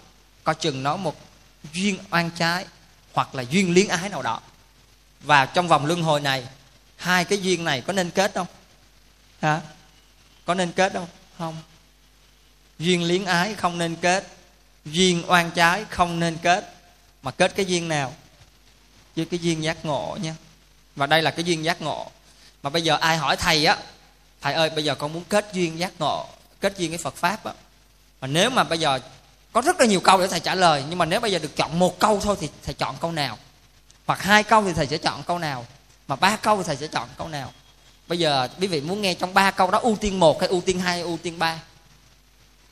[0.45, 1.17] Coi chừng nó một
[1.73, 2.67] duyên oan trái,
[3.13, 4.41] hoặc là duyên liếng ái nào đó.
[5.21, 6.47] Và trong vòng luân hồi này,
[6.97, 8.47] hai cái duyên này có nên kết không?
[9.43, 9.61] Hả?
[10.51, 11.07] Có nên kết không?
[11.39, 11.57] Không.
[12.79, 14.27] Duyên liếng ái không nên kết.
[14.85, 16.75] Duyên oan trái không nên kết.
[17.23, 18.15] Mà kết cái duyên nào?
[19.17, 20.35] Với cái duyên giác ngộ nha.
[20.97, 22.11] Và đây là cái duyên giác ngộ.
[22.63, 23.77] Mà bây giờ ai hỏi thầy á,
[24.41, 26.27] thầy ơi, bây giờ con muốn kết duyên giác ngộ,
[26.61, 27.53] kết duyên cái phật pháp á?
[28.21, 28.99] Mà nếu mà bây giờ
[29.53, 31.57] có rất là nhiều câu để thầy trả lời, nhưng mà nếu bây giờ được
[31.57, 33.39] chọn một câu thôi thì thầy chọn câu nào?
[34.07, 35.67] Hoặc hai câu thì thầy sẽ chọn câu nào?
[36.09, 37.53] Mà ba câu thì thầy sẽ chọn câu nào?
[38.11, 40.61] Bây giờ quý vị muốn nghe trong ba câu đó ưu tiên một hay ưu
[40.61, 41.61] tiên hai hay ưu tiên ba?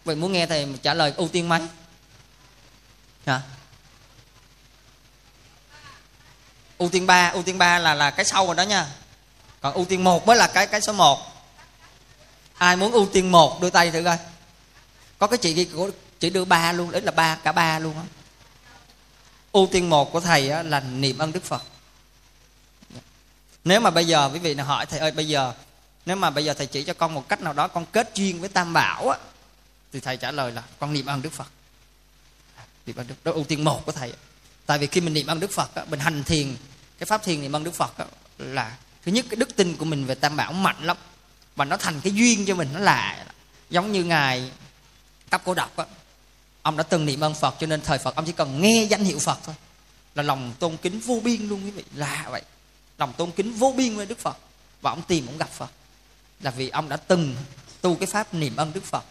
[0.05, 1.61] Vậy muốn nghe thầy trả lời ưu tiên mấy?
[3.27, 3.41] Hả?
[6.79, 8.87] Ưu tiên ba ưu tiên ba là là cái sau rồi đó nha.
[9.61, 11.21] Còn ưu tiên một mới là cái cái số một.
[12.55, 14.19] Ai muốn ưu tiên một đưa tay thử coi.
[15.19, 15.67] Có cái chị kia
[16.21, 18.05] chỉ đưa ba luôn đấy là ba cả ba luôn á.
[19.53, 21.63] Ưu tiên một của thầy á, là niệm ân đức phật
[23.69, 25.53] nếu mà bây giờ quý vị nào hỏi thầy ơi bây giờ
[26.07, 28.41] nếu mà bây giờ thầy chỉ cho con một cách nào đó con kết duyên
[28.41, 29.19] với tam bảo á
[29.93, 31.47] thì thầy trả lời là con niệm ơn đức phật.
[32.87, 34.13] Niệm ơn đức đó ưu tiên một của thầy.
[34.67, 36.57] Tại vì khi mình niệm ơn đức phật á, mình hành thiền
[36.99, 38.05] cái pháp thiền niệm ơn đức phật á,
[38.39, 40.97] là thứ nhất cái đức tin của mình về tam bảo mạnh lắm
[41.57, 43.27] và nó thành cái duyên cho mình nó là
[43.71, 44.51] giống như ngài
[45.31, 45.85] cấp cô độc á.
[46.63, 49.05] Ông đã từng niệm ơn phật cho nên thời phật ông chỉ cần nghe danh
[49.05, 49.55] hiệu phật thôi
[50.15, 51.85] là lòng tôn kính vô biên luôn quý vị.
[51.95, 52.43] Là vậy
[52.99, 54.37] lòng tôn kính vô biên với đức phật.
[54.81, 55.71] Và ông tìm, ông gặp phật.
[56.41, 57.37] Là vì ông đã từng
[57.81, 59.05] tu cái pháp niệm ân đức phật.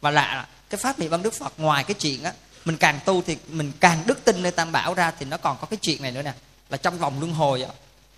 [0.00, 2.32] Và lạ cái pháp niệm ân đức phật ngoài cái chuyện á,
[2.64, 5.56] mình càng tu thì mình càng đức tin nơi tam bảo ra thì nó còn
[5.60, 6.34] có cái chuyện này nữa nè.
[6.68, 7.70] Là trong vòng luân hồi á,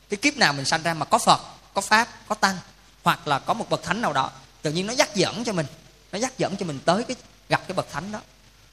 [0.09, 1.41] cái kiếp nào mình sanh ra mà có phật,
[1.75, 2.57] có pháp, có tăng,
[3.03, 4.31] hoặc là có một bậc thánh nào đó,
[4.63, 5.67] tự nhiên nó dắt dẫn cho mình,
[6.13, 7.17] nó dắt dẫn cho mình tới cái,
[7.49, 8.21] gặp cái bậc thánh đó.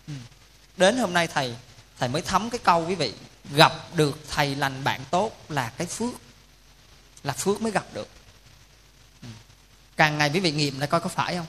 [0.08, 0.14] Ừ.
[0.78, 1.56] Đến hôm nay thầy
[2.00, 3.14] thầy mới thấm cái câu quý vị
[3.56, 6.14] gặp được thầy lành bạn tốt là cái phước,
[7.24, 8.08] là phước mới gặp được.
[9.22, 9.28] Ừ.
[9.96, 11.46] Càng ngày quý vị nghiệm lại coi có phải không?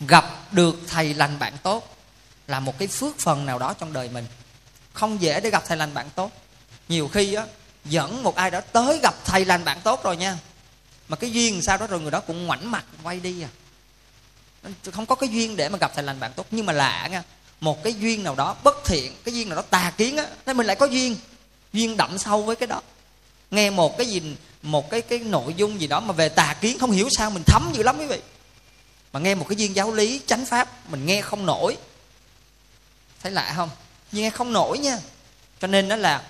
[0.00, 1.96] Gặp được thầy lành bạn tốt
[2.46, 4.26] là một cái phước phần nào đó trong đời mình.
[4.92, 6.32] Không dễ để gặp thầy lành bạn tốt.
[6.88, 7.46] Nhiều khi á,
[7.84, 10.38] dẫn một ai đó tới gặp thầy lành bạn tốt rồi nha,
[11.08, 13.48] mà cái duyên sao đó rồi người đó cũng ngoảnh mặt quay đi à.
[14.92, 16.46] Không có cái duyên để mà gặp thầy lành bạn tốt.
[16.50, 17.22] Nhưng mà lạ nha
[17.60, 20.56] một cái duyên nào đó bất thiện cái duyên nào đó tà kiến á nên
[20.56, 21.16] mình lại có duyên.
[21.72, 22.80] Duyên đậm sâu với cái đó.
[23.50, 24.22] Nghe một cái gì
[24.62, 27.42] một cái cái nội dung gì đó mà về tà kiến không hiểu sao mình
[27.46, 28.20] thấm dữ lắm quý vị.
[29.12, 31.76] Mà nghe một cái duyên giáo lý chánh pháp mình nghe không nổi.
[33.22, 33.70] Thấy lạ không?
[34.12, 34.98] Nhưng nghe không nổi nha.
[35.60, 36.22] Cho nên nó là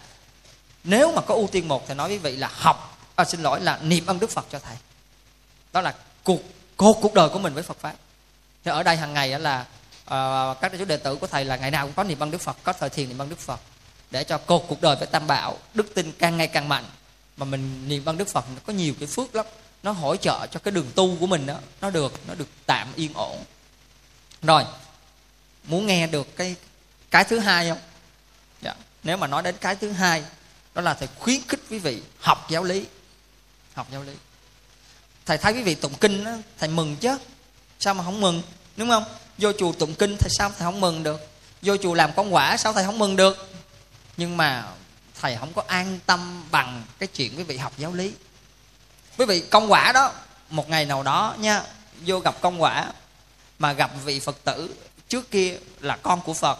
[0.84, 2.98] nếu mà có ưu tiên một thì nói với vị là học.
[3.16, 4.76] À, xin lỗi là niệm ân đức phật cho thầy.
[5.72, 6.40] Đó là cuộc
[6.76, 7.94] cột cuộc đời của mình với phật pháp.
[8.64, 9.66] Thì ở đây hàng ngày là
[10.08, 12.40] Ờ, các chú đệ tử của thầy là ngày nào cũng có niệm văn đức
[12.40, 13.60] phật có thời thiền niệm văn đức phật
[14.10, 16.84] để cho cột cuộc đời với tam bảo đức tin càng ngày càng mạnh.
[17.36, 19.46] Mà mình niệm văn đức phật nó có nhiều cái phước lắm.
[19.82, 22.88] Nó hỗ trợ cho cái đường tu của mình đó nó được nó được tạm
[22.94, 23.44] yên ổn.
[24.42, 24.64] Rồi
[25.64, 26.56] muốn nghe được cái
[27.10, 27.78] cái thứ hai không?
[28.62, 28.74] Dạ.
[29.02, 30.22] nếu mà nói đến cái thứ hai
[30.74, 32.86] đó là thầy khuyến khích quý vị học giáo lý.
[33.74, 34.12] Học giáo lý.
[35.26, 37.18] Thầy thấy quý vị tụng kinh đó, thầy mừng chứ?
[37.78, 38.42] Sao mà không mừng?
[38.76, 39.04] Đúng không?
[39.38, 41.28] Vô chùa tụng kinh thầy sao thầy không mừng được?
[41.62, 43.50] Vô chùa làm công quả sao thầy không mừng được?
[44.16, 44.64] Nhưng mà
[45.20, 48.12] thầy không có an tâm bằng cái chuyện quý vị học giáo lý.
[49.18, 50.12] Quý vị công quả đó,
[50.50, 51.62] một ngày nào đó nha,
[52.06, 52.92] vô gặp công quả
[53.58, 54.74] mà gặp vị phật tử
[55.08, 56.58] trước kia là con của phật.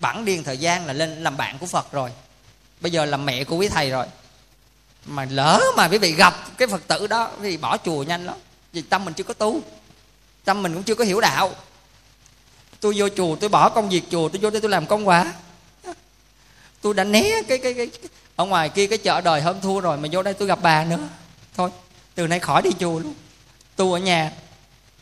[0.00, 2.12] Bản điên thời gian là lên làm bạn của phật rồi.
[2.80, 4.06] Bây giờ là mẹ của quý thầy rồi.
[5.04, 8.36] Mà lỡ mà quý vị gặp cái phật tử đó thì bỏ chùa nhanh lắm.
[8.72, 9.60] Vì tâm mình chưa có tu,
[10.44, 11.52] tâm mình cũng chưa có hiểu đạo
[12.80, 15.34] tôi vô chùa tôi bỏ công việc chùa tôi vô đây tôi làm công quả.
[16.80, 17.90] Tôi đã né cái cái cái
[18.36, 20.84] ở ngoài kia cái chợ đời hơn thua rồi mà vô đây tôi gặp bà
[20.84, 20.98] nữa.
[21.56, 21.70] Thôi
[22.14, 23.14] từ nay khỏi đi chùa luôn.
[23.76, 24.32] Tu ở nhà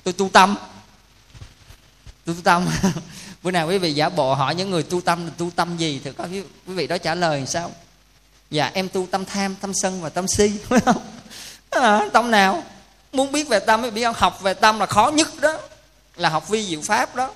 [0.03, 0.57] tôi tu tâm.
[2.24, 2.68] Tôi tu tâm.
[3.43, 6.01] Bữa nào quý vị giả bộ hỏi những người tu tâm là tu tâm gì
[6.05, 7.72] thì có quý, quý vị đó trả lời sao?
[8.51, 10.53] Dạ em tu tâm tham tâm sân và tâm si.
[10.68, 11.03] Phải không
[11.70, 12.62] à, tâm nào?
[13.12, 14.14] Muốn biết về tâm biết không?
[14.18, 15.59] Học về tâm là khó nhất đó.
[16.16, 17.31] Là học vi diệu pháp đó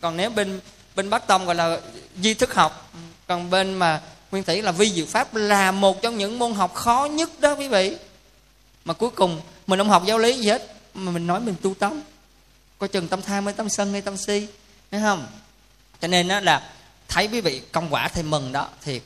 [0.00, 0.60] còn nếu bên
[0.94, 1.80] bên bát tông gọi là
[2.22, 2.92] di thức học
[3.26, 6.74] còn bên mà nguyên thủy là vi diệu pháp là một trong những môn học
[6.74, 7.96] khó nhất đó quý vị.
[8.84, 11.74] Mà cuối cùng mình không học giáo lý gì hết mà mình nói mình tu
[11.74, 12.02] tâm
[12.78, 14.46] coi chừng tâm tham hay tâm sân hay tâm si
[14.90, 15.26] thấy không?
[16.00, 16.70] Cho nên đó là
[17.08, 19.02] thấy quý vị công quả thầy mừng đó thiệt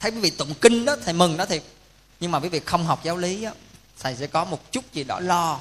[0.00, 1.62] thấy quý vị tụng kinh đó thầy mừng đó thiệt
[2.20, 3.50] nhưng mà quý vị không học giáo lý đó,
[4.00, 5.60] thầy sẽ có một chút gì đó lo.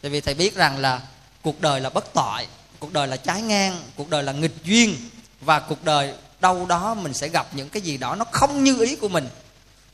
[0.00, 1.00] Tại vì thầy biết rằng là
[1.42, 2.46] cuộc đời là bất tội
[2.78, 4.96] cuộc đời là trái ngang, cuộc đời là nghịch duyên,
[5.40, 8.84] và cuộc đời đâu đó mình sẽ gặp những cái gì đó nó không như
[8.84, 9.28] ý của mình.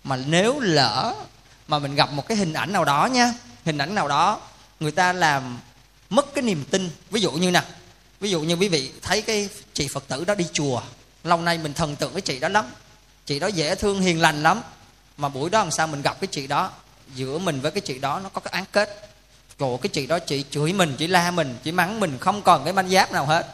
[0.05, 1.15] Mà nếu lỡ
[1.69, 4.41] mà mình gặp một cái hình ảnh nào đó nha, hình ảnh nào đó
[4.81, 5.59] người ta làm
[6.11, 6.91] mất cái niềm tin.
[7.11, 7.63] Ví dụ như nè,
[8.21, 10.83] ví dụ như quý vị thấy cái chị phật tử đó đi chùa,
[11.25, 12.67] lâu nay mình thần tượng cái chị đó lắm.
[13.27, 14.63] Chị đó dễ thương hiền lành lắm.
[15.17, 16.71] Mà buổi đó làm sao mình gặp cái chị đó?
[17.15, 19.12] Giữa mình với cái chị đó nó có cái án kết.
[19.63, 22.65] Trời cái chị đó chị chửi mình, Chị la mình, Chị mắng mình, Không còn
[22.65, 23.47] cái manh giáp nào hết.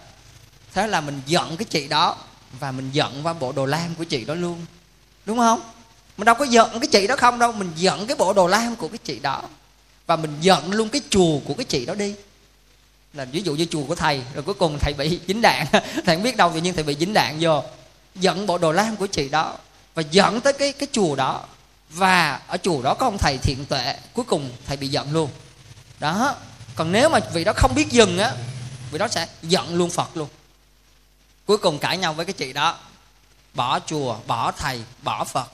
[0.73, 2.17] Thế là mình giận cái chị đó
[2.61, 4.67] Và mình giận qua bộ đồ lam của chị đó luôn.
[5.27, 5.61] Đúng không?
[6.17, 8.77] Mình đâu có giận cái chị đó không đâu, Mình giận cái bộ đồ lam
[8.77, 9.43] của cái chị đó.
[10.07, 12.15] Và mình giận luôn cái chùa của cái chị đó đi.
[13.13, 15.67] Là ví dụ như chùa của thầy, rồi cuối cùng thầy bị dính đạn.
[15.73, 17.63] Thầy không biết đâu, tự nhiên thầy bị dính đạn vô.
[18.15, 19.55] Giận bộ đồ lam của chị đó
[19.95, 21.45] và giận tới cái cái chùa đó.
[21.91, 25.31] Và ở chùa đó có ông thầy thiện tuệ, cuối cùng thầy bị giận luôn
[26.01, 26.35] đó.
[26.75, 28.33] Còn nếu mà vị đó không biết dừng á
[28.91, 30.29] vị đó sẽ giận luôn phật luôn.
[31.47, 32.79] Cuối cùng cãi nhau với cái chị đó.
[33.55, 35.49] Bỏ chùa bỏ thầy bỏ phật.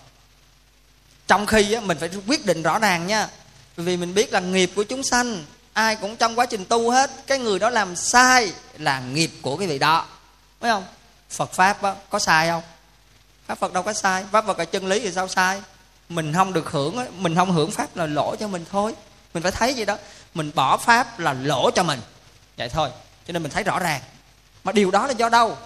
[1.27, 3.29] Trong khi á, mình phải quyết định rõ ràng nha.
[3.77, 7.11] Vì mình biết là nghiệp của chúng sanh ai cũng trong quá trình tu hết
[7.27, 10.07] cái người đó làm sai là nghiệp của cái vị đó.
[10.61, 10.85] Phải không?
[11.31, 12.63] Phật pháp á, có sai không?
[13.47, 14.25] Pháp phật đâu có sai.
[14.33, 15.63] Pháp phật là chân lý thì sao sai?
[16.09, 18.95] Mình không được hưởng mình không hưởng pháp là lỗ cho mình thôi.
[19.35, 19.97] Mình phải thấy gì đó
[20.35, 22.01] mình bỏ pháp là lỗ cho mình.
[22.57, 22.91] Vậy thôi,
[23.27, 24.01] cho nên mình thấy rõ ràng.
[24.65, 25.59] Mà điều đó là do đâu?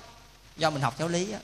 [0.57, 1.39] Do mình học giáo lý á.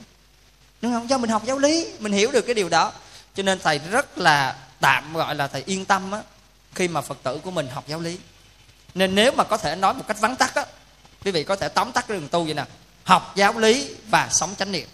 [0.81, 1.09] Đúng không?
[1.09, 2.91] Do mình học giáo lý, mình hiểu được cái điều đó.
[3.35, 6.21] Cho nên thầy rất là tạm gọi là thầy yên tâm á,
[6.75, 8.19] khi mà phật tử của mình học giáo lý.
[8.93, 10.65] Nên nếu mà có thể nói một cách vắn tắt á,
[11.25, 12.65] quý vị có thể tóm tắt cái đường tu vậy nè.
[13.03, 14.87] Học giáo lý và sống chánh niệm.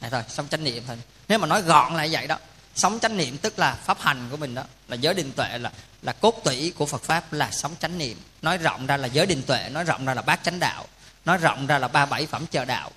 [0.00, 0.98] Này thôi, sống chánh niệm thôi.
[1.28, 2.36] Nếu mà nói gọn là vậy đó
[2.74, 5.72] sống chánh niệm tức là pháp hành của mình đó là giới định tuệ là
[6.02, 8.18] là cốt tủy của Phật pháp là sống chánh niệm.
[8.42, 10.86] Nói rộng ra là giới định tuệ nói rộng ra là bát chánh đạo
[11.24, 12.90] nói rộng ra là ba bảy phẩm chờ đạo.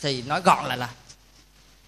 [0.00, 0.90] Thì nói gọn lại là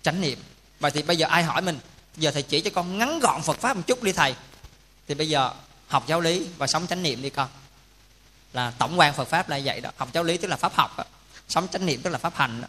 [0.02, 0.38] chánh niệm.
[0.80, 1.78] Vậy thì bây giờ ai hỏi mình
[2.16, 4.34] giờ thầy chỉ cho con ngắn gọn Phật pháp một chút đi thầy.
[5.08, 5.52] Thì bây giờ
[5.88, 7.48] học giáo lý và sống chánh niệm đi con.
[8.52, 9.90] Là tổng quan Phật pháp là vậy đó.
[9.96, 11.04] Học giáo lý tức là pháp học đó.
[11.48, 12.68] sống chánh niệm tức là pháp hành đó.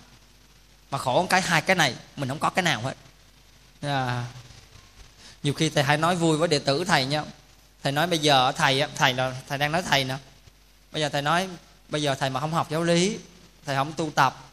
[0.91, 2.95] mà khổ cái hai cái này mình không có cái nào hết.
[3.81, 4.25] À,
[5.45, 7.23] nhiều khi thầy hay nói vui với đệ tử thầy nha
[7.83, 10.15] thầy nói bây giờ thầy thầy là thầy đang nói thầy nè.
[10.91, 11.47] Bây giờ thầy nói,
[11.89, 13.17] bây giờ thầy mà không học giáo lý,
[13.65, 14.51] thầy không tu tập,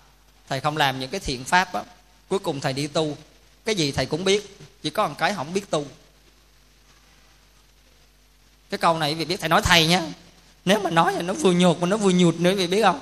[0.48, 1.82] thầy không làm những cái thiện pháp á,
[2.28, 3.16] cuối cùng thầy đi tu.
[3.64, 5.86] Cái gì thầy cũng biết, chỉ có một cái không biết tu.
[8.70, 10.02] Cái câu này vì biết thầy nói thầy nhá.
[10.64, 13.00] Nếu mà nói là nó vừa nhột, mà nó vừa nhụt nữa, vì biết không?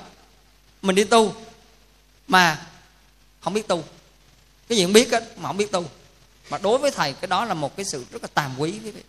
[0.81, 1.35] Mình đi tu,
[2.27, 2.67] mà
[3.41, 3.83] không biết tu.
[4.67, 5.85] Cái gì cũng biết á, mà không biết tu
[6.51, 8.91] mà đối với thầy cái đó là một cái sự rất là tàm quý quý
[8.91, 9.01] vị.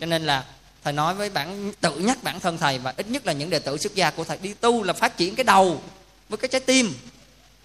[0.00, 0.44] Cho nên là
[0.84, 3.58] thầy nói với bản tự nhắc bản thân thầy và ít nhất là những đệ
[3.58, 5.82] tử xuất gia của thầy đi tu là phát triển cái đầu
[6.28, 6.94] với cái trái tim.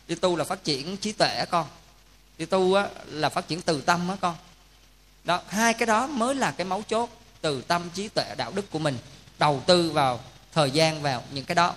[0.08, 1.68] Đi tu là phát triển trí tuệ con.
[2.38, 4.36] Đi tu á, là phát triển từ tâm á con.
[5.24, 7.10] Đó hai cái đó mới là cái mấu chốt
[7.41, 8.98] từ tâm trí tuệ đạo đức của mình.
[9.39, 10.20] Đầu tư vào
[10.54, 11.74] thời gian vào những cái đó.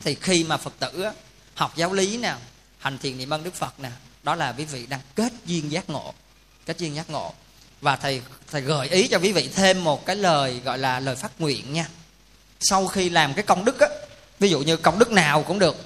[0.00, 1.12] Thì khi mà phật tử á,
[1.54, 2.38] học giáo lý nào
[2.78, 3.90] hành thiền niệm ơn đức phật nè
[4.22, 6.14] đó là quý vị đang kết duyên giác ngộ
[6.66, 7.32] cái duyên giác ngộ.
[7.80, 11.16] Và thầy thầy gợi ý cho quý vị thêm một cái lời gọi là lời
[11.16, 11.88] phát nguyện nha.
[12.60, 13.88] Sau khi làm cái công đức á,
[14.40, 15.76] ví dụ như công đức nào cũng được.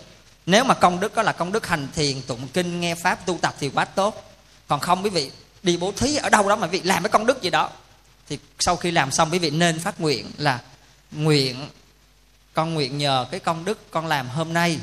[0.46, 3.38] Nếu mà công đức đó là công đức hành thiền, tụng kinh, nghe pháp, tu
[3.42, 4.34] tập thì quá tốt.
[4.68, 5.30] Còn không quý vị
[5.62, 7.70] đi bố thí ở đâu đó mà quý vị làm cái công đức gì đó,
[8.28, 10.60] thì sau khi làm xong quý vị nên phát nguyện là
[11.10, 11.68] nguyện,
[12.54, 14.78] con nguyện nhờ cái công đức con làm hôm nay.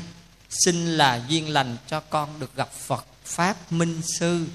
[0.50, 4.46] Xin là duyên lành cho con được gặp phật pháp minh sư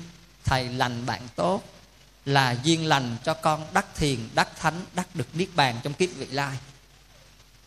[0.45, 1.63] thầy lành bạn tốt
[2.25, 6.09] là duyên lành cho con đắc thiền đắc thánh đắc được niết bàn trong kiếp
[6.15, 6.57] vị lai.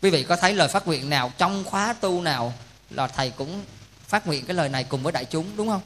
[0.01, 2.53] Quý vị có thấy lời phát nguyện nào trong khóa tu nào
[2.89, 3.63] là thầy cũng
[4.07, 5.81] phát nguyện cái lời này cùng với đại chúng đúng không?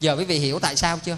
[0.00, 1.16] Giờ quý vị hiểu tại sao chưa?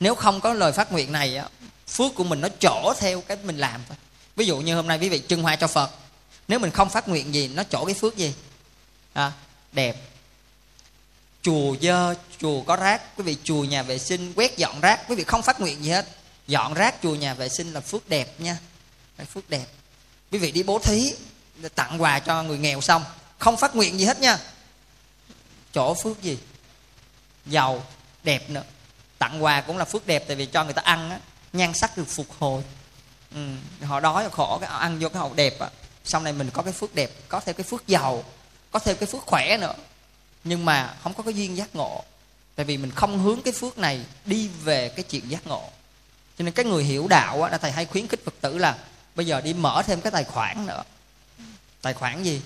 [0.00, 1.40] Nếu không có lời phát nguyện này
[1.88, 3.96] phước của mình nó trổ theo cái mình làm thôi.
[4.36, 5.90] Ví dụ như hôm nay quý vị trưng hoa cho phật
[6.48, 8.34] nếu mình không phát nguyện gì nó trổ cái phước gì?
[9.12, 9.32] À,
[9.72, 10.11] đẹp
[11.42, 13.16] chùa dơ chùa có rác.
[13.16, 15.00] Quý vị chùa nhà vệ sinh quét dọn rác.
[15.08, 16.06] Quý vị không phát nguyện gì hết.
[16.46, 18.58] Dọn rác chùa nhà vệ sinh là phước đẹp nha.
[19.16, 19.66] Cái phước đẹp.
[20.30, 21.14] Quý vị đi bố thí
[21.74, 23.04] tặng quà cho người nghèo xong.
[23.38, 24.38] Không phát nguyện gì hết nha.
[25.72, 26.38] Chỗ phước gì?
[27.46, 27.86] Giàu
[28.22, 28.62] đẹp nữa.
[29.18, 31.18] Tặng quà cũng là phước đẹp tại vì cho người ta ăn á
[31.52, 32.62] nhan sắc được phục hồi.
[33.34, 33.40] Ừ,
[33.82, 35.68] họ đói khổ cái họ ăn vô cái hậu đẹp á.
[36.04, 38.24] Sau này mình có cái phước đẹp có thêm cái phước giàu
[38.70, 39.74] có thêm cái phước khỏe nữa
[40.44, 42.04] nhưng mà không có cái duyên giác ngộ.
[42.54, 45.70] Tại vì mình không hướng cái phước này đi về cái chuyện giác ngộ.
[46.38, 48.76] Cho nên cái người hiểu đạo á thầy hay khuyến khích phật tử là
[49.14, 50.82] bây giờ đi mở thêm cái tài khoản nữa.
[51.82, 52.42] Tài khoản gì?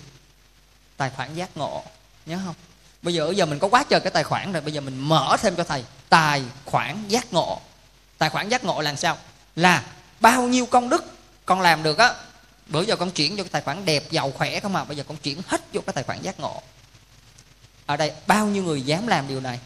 [0.97, 1.85] Tài khoản giác ngộ.
[2.27, 2.55] Nhớ không?
[3.03, 4.99] Bây giờ bây giờ mình có quá trời cái tài khoản rồi, bây giờ mình
[4.99, 7.61] mở thêm cho thầy tài khoản giác ngộ.
[8.19, 9.19] Tài khoản giác ngộ là sao?
[9.57, 9.85] Là
[10.21, 11.05] bao nhiêu công đức
[11.47, 12.15] con làm được á.
[12.67, 15.05] Bữa giờ con chuyển vô cái tài khoản đẹp, giàu khỏe không mà bây giờ
[15.09, 16.63] con chuyển hết vô cái tài khoản giác ngộ
[17.87, 19.61] ở đây bao nhiêu người dám làm điều này?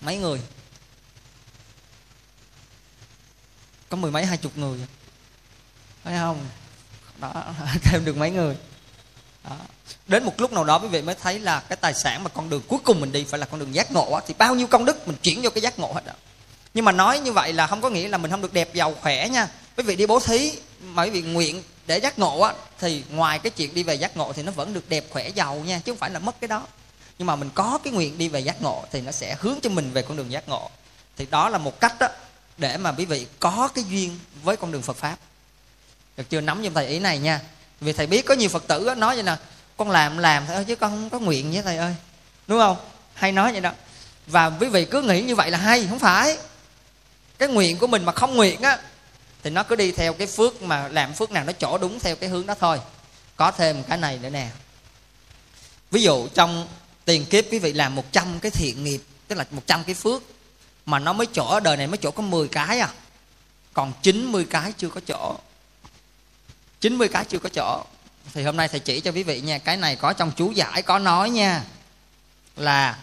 [0.00, 0.40] Mấy người?
[3.88, 4.78] Có mười mấy hai chục người.
[6.04, 6.46] Phải không?
[7.18, 8.56] Đó thêm được mấy người.
[9.44, 9.56] Đó.
[10.06, 12.50] đến một lúc nào đó quý vị mới thấy là cái tài sản mà con
[12.50, 14.66] đường cuối cùng mình đi phải là con đường giác ngộ á, thì bao nhiêu
[14.66, 16.12] công đức mình chuyển vô cái giác ngộ hết đó
[16.74, 18.94] nhưng mà nói như vậy là không có nghĩa là mình không được đẹp giàu
[19.02, 19.48] khỏe nha.
[19.76, 20.52] Quý vị đi bố thí
[20.82, 24.16] mà quý vị nguyện để giác ngộ á thì ngoài cái chuyện đi về giác
[24.16, 26.48] ngộ thì nó vẫn được đẹp khỏe giàu nha chứ không phải là mất cái
[26.48, 26.66] đó
[27.18, 29.70] nhưng mà mình có cái nguyện đi về giác ngộ thì nó sẽ hướng cho
[29.70, 30.70] mình về con đường giác ngộ.
[31.16, 32.08] Thì đó là một cách đó
[32.58, 35.16] để mà quý vị có cái duyên với con đường Phật pháp.
[36.16, 36.40] Được chưa?
[36.40, 37.40] Nắm giùm thầy ý này nha.
[37.80, 39.36] Vì thầy biết có nhiều Phật tử đó, nói vậy nè
[39.76, 41.94] con làm làm thôi chứ con không có nguyện với thầy ơi.
[42.46, 42.76] Đúng không?
[43.14, 43.72] Hay nói vậy đó.
[44.26, 46.38] Và quý vị cứ nghĩ như vậy là hay không phải.
[47.38, 48.78] Cái nguyện của mình mà không nguyện á
[49.42, 52.16] thì nó cứ đi theo cái phước mà làm phước nào nó chỗ đúng theo
[52.16, 52.80] cái hướng đó thôi.
[53.36, 54.48] Có thêm cái này nữa nè.
[55.90, 56.68] Ví dụ trong
[57.04, 60.22] tiền kiếp, quý vị làm 100 cái thiện nghiệp, tức là 100 cái phước.
[60.86, 62.88] Mà nó mới chỗ, đời này mới chỗ có 10 cái à.
[63.72, 65.36] Còn 90 cái chưa có chỗ.
[66.80, 67.84] 90 cái chưa có chỗ.
[68.34, 70.82] Thì hôm nay thầy chỉ cho quý vị nha, cái này có trong chú giải,
[70.82, 71.62] có nói nha,
[72.56, 72.98] là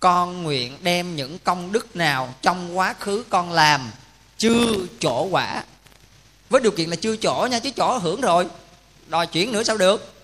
[0.00, 3.90] con nguyện đem những công đức nào trong quá khứ con làm,
[4.38, 5.64] chưa chỗ quả.
[6.50, 8.46] Với điều kiện là chưa chỗ nha, chứ chỗ hưởng rồi.
[9.06, 10.14] Đòi chuyển nữa sao được?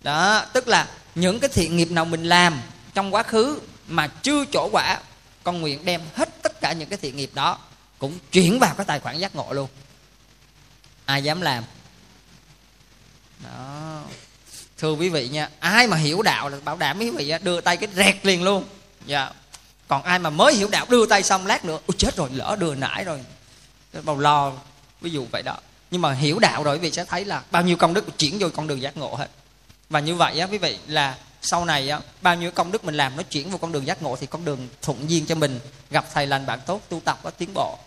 [0.00, 2.60] Đó, tức là những cái thiện nghiệp nào mình làm
[2.94, 5.00] trong quá khứ mà chưa chỗ quả,
[5.42, 7.58] con nguyện đem hết tất cả những cái thiện nghiệp đó
[7.98, 9.68] cũng chuyển vào cái tài khoản giác ngộ luôn.
[11.04, 11.64] Ai dám làm?
[13.44, 14.02] Đó.
[14.78, 17.76] Thưa quý vị nha, ai mà hiểu đạo là bảo đảm quý vị đưa tay
[17.76, 18.64] cái rẹt liền luôn.
[19.06, 19.30] Dạ.
[19.88, 22.56] Còn ai mà mới hiểu đạo đưa tay xong lát nữa, ôi, chết rồi, lỡ
[22.60, 23.24] đưa nãy rồi.
[24.02, 24.52] Bao lo,
[25.00, 25.56] ví dụ vậy đó.
[25.90, 28.38] Nhưng mà hiểu đạo rồi quý vị sẽ thấy là bao nhiêu công đức chuyển
[28.38, 29.28] vô con đường giác ngộ hết
[29.94, 32.94] và như vậy á quý vị là sau này á bao nhiêu công đức mình
[32.94, 35.60] làm nó chuyển vào con đường giác ngộ thì con đường thuận duyên cho mình
[35.90, 37.78] gặp thầy lành bạn tốt tu tập có tiến bộ.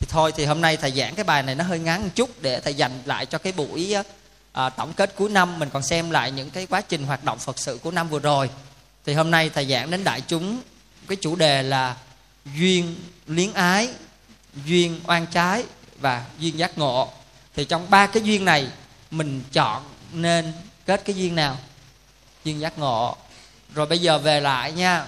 [0.00, 2.30] Thì thôi thì hôm nay thầy giảng cái bài này nó hơi ngắn một chút
[2.42, 3.94] để thầy dành lại cho cái buổi
[4.52, 5.58] à, tổng kết cuối năm.
[5.58, 8.18] Mình còn xem lại những cái quá trình hoạt động phật sự của năm vừa
[8.18, 8.50] rồi.
[9.06, 10.60] Thì hôm nay thầy giảng đến đại chúng
[11.08, 11.96] cái chủ đề là
[12.58, 12.96] duyên
[13.26, 13.88] liếng ái
[14.66, 15.64] duyên oan trái
[16.00, 17.08] và duyên giác ngộ.
[17.54, 18.68] Thì trong ba cái duyên này
[19.10, 19.82] mình chọn
[20.12, 20.52] nên
[20.86, 21.58] kết cái duyên nào?
[22.44, 23.16] Duyên giác ngộ.
[23.74, 25.06] Rồi bây giờ về lại nha.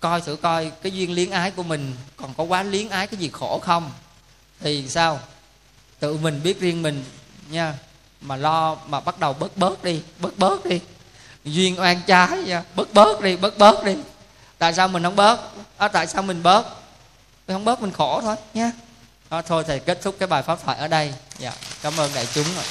[0.00, 3.20] Coi thử coi cái duyên liếng ái của mình còn có quá liếng ái cái
[3.20, 3.90] gì khổ không?
[4.60, 5.20] Thì sao?
[5.98, 7.04] Tự mình biết riêng mình
[7.50, 7.74] nha.
[8.20, 10.80] Mà lo mà bắt đầu bớt bớt đi bớt bớt đi.
[11.44, 12.62] Duyên oan trái nha.
[12.74, 13.96] Bớt bớt đi bớt bớt đi.
[14.58, 15.40] Tại sao mình không bớt?
[15.76, 16.66] À, tại sao mình bớt?
[17.46, 18.72] Mình không bớt mình khổ thôi nha.
[19.28, 21.14] À, thôi thầy kết thúc cái bài pháp thoại ở đây.
[21.38, 21.52] Dạ
[21.82, 22.64] cảm ơn đại chúng rồi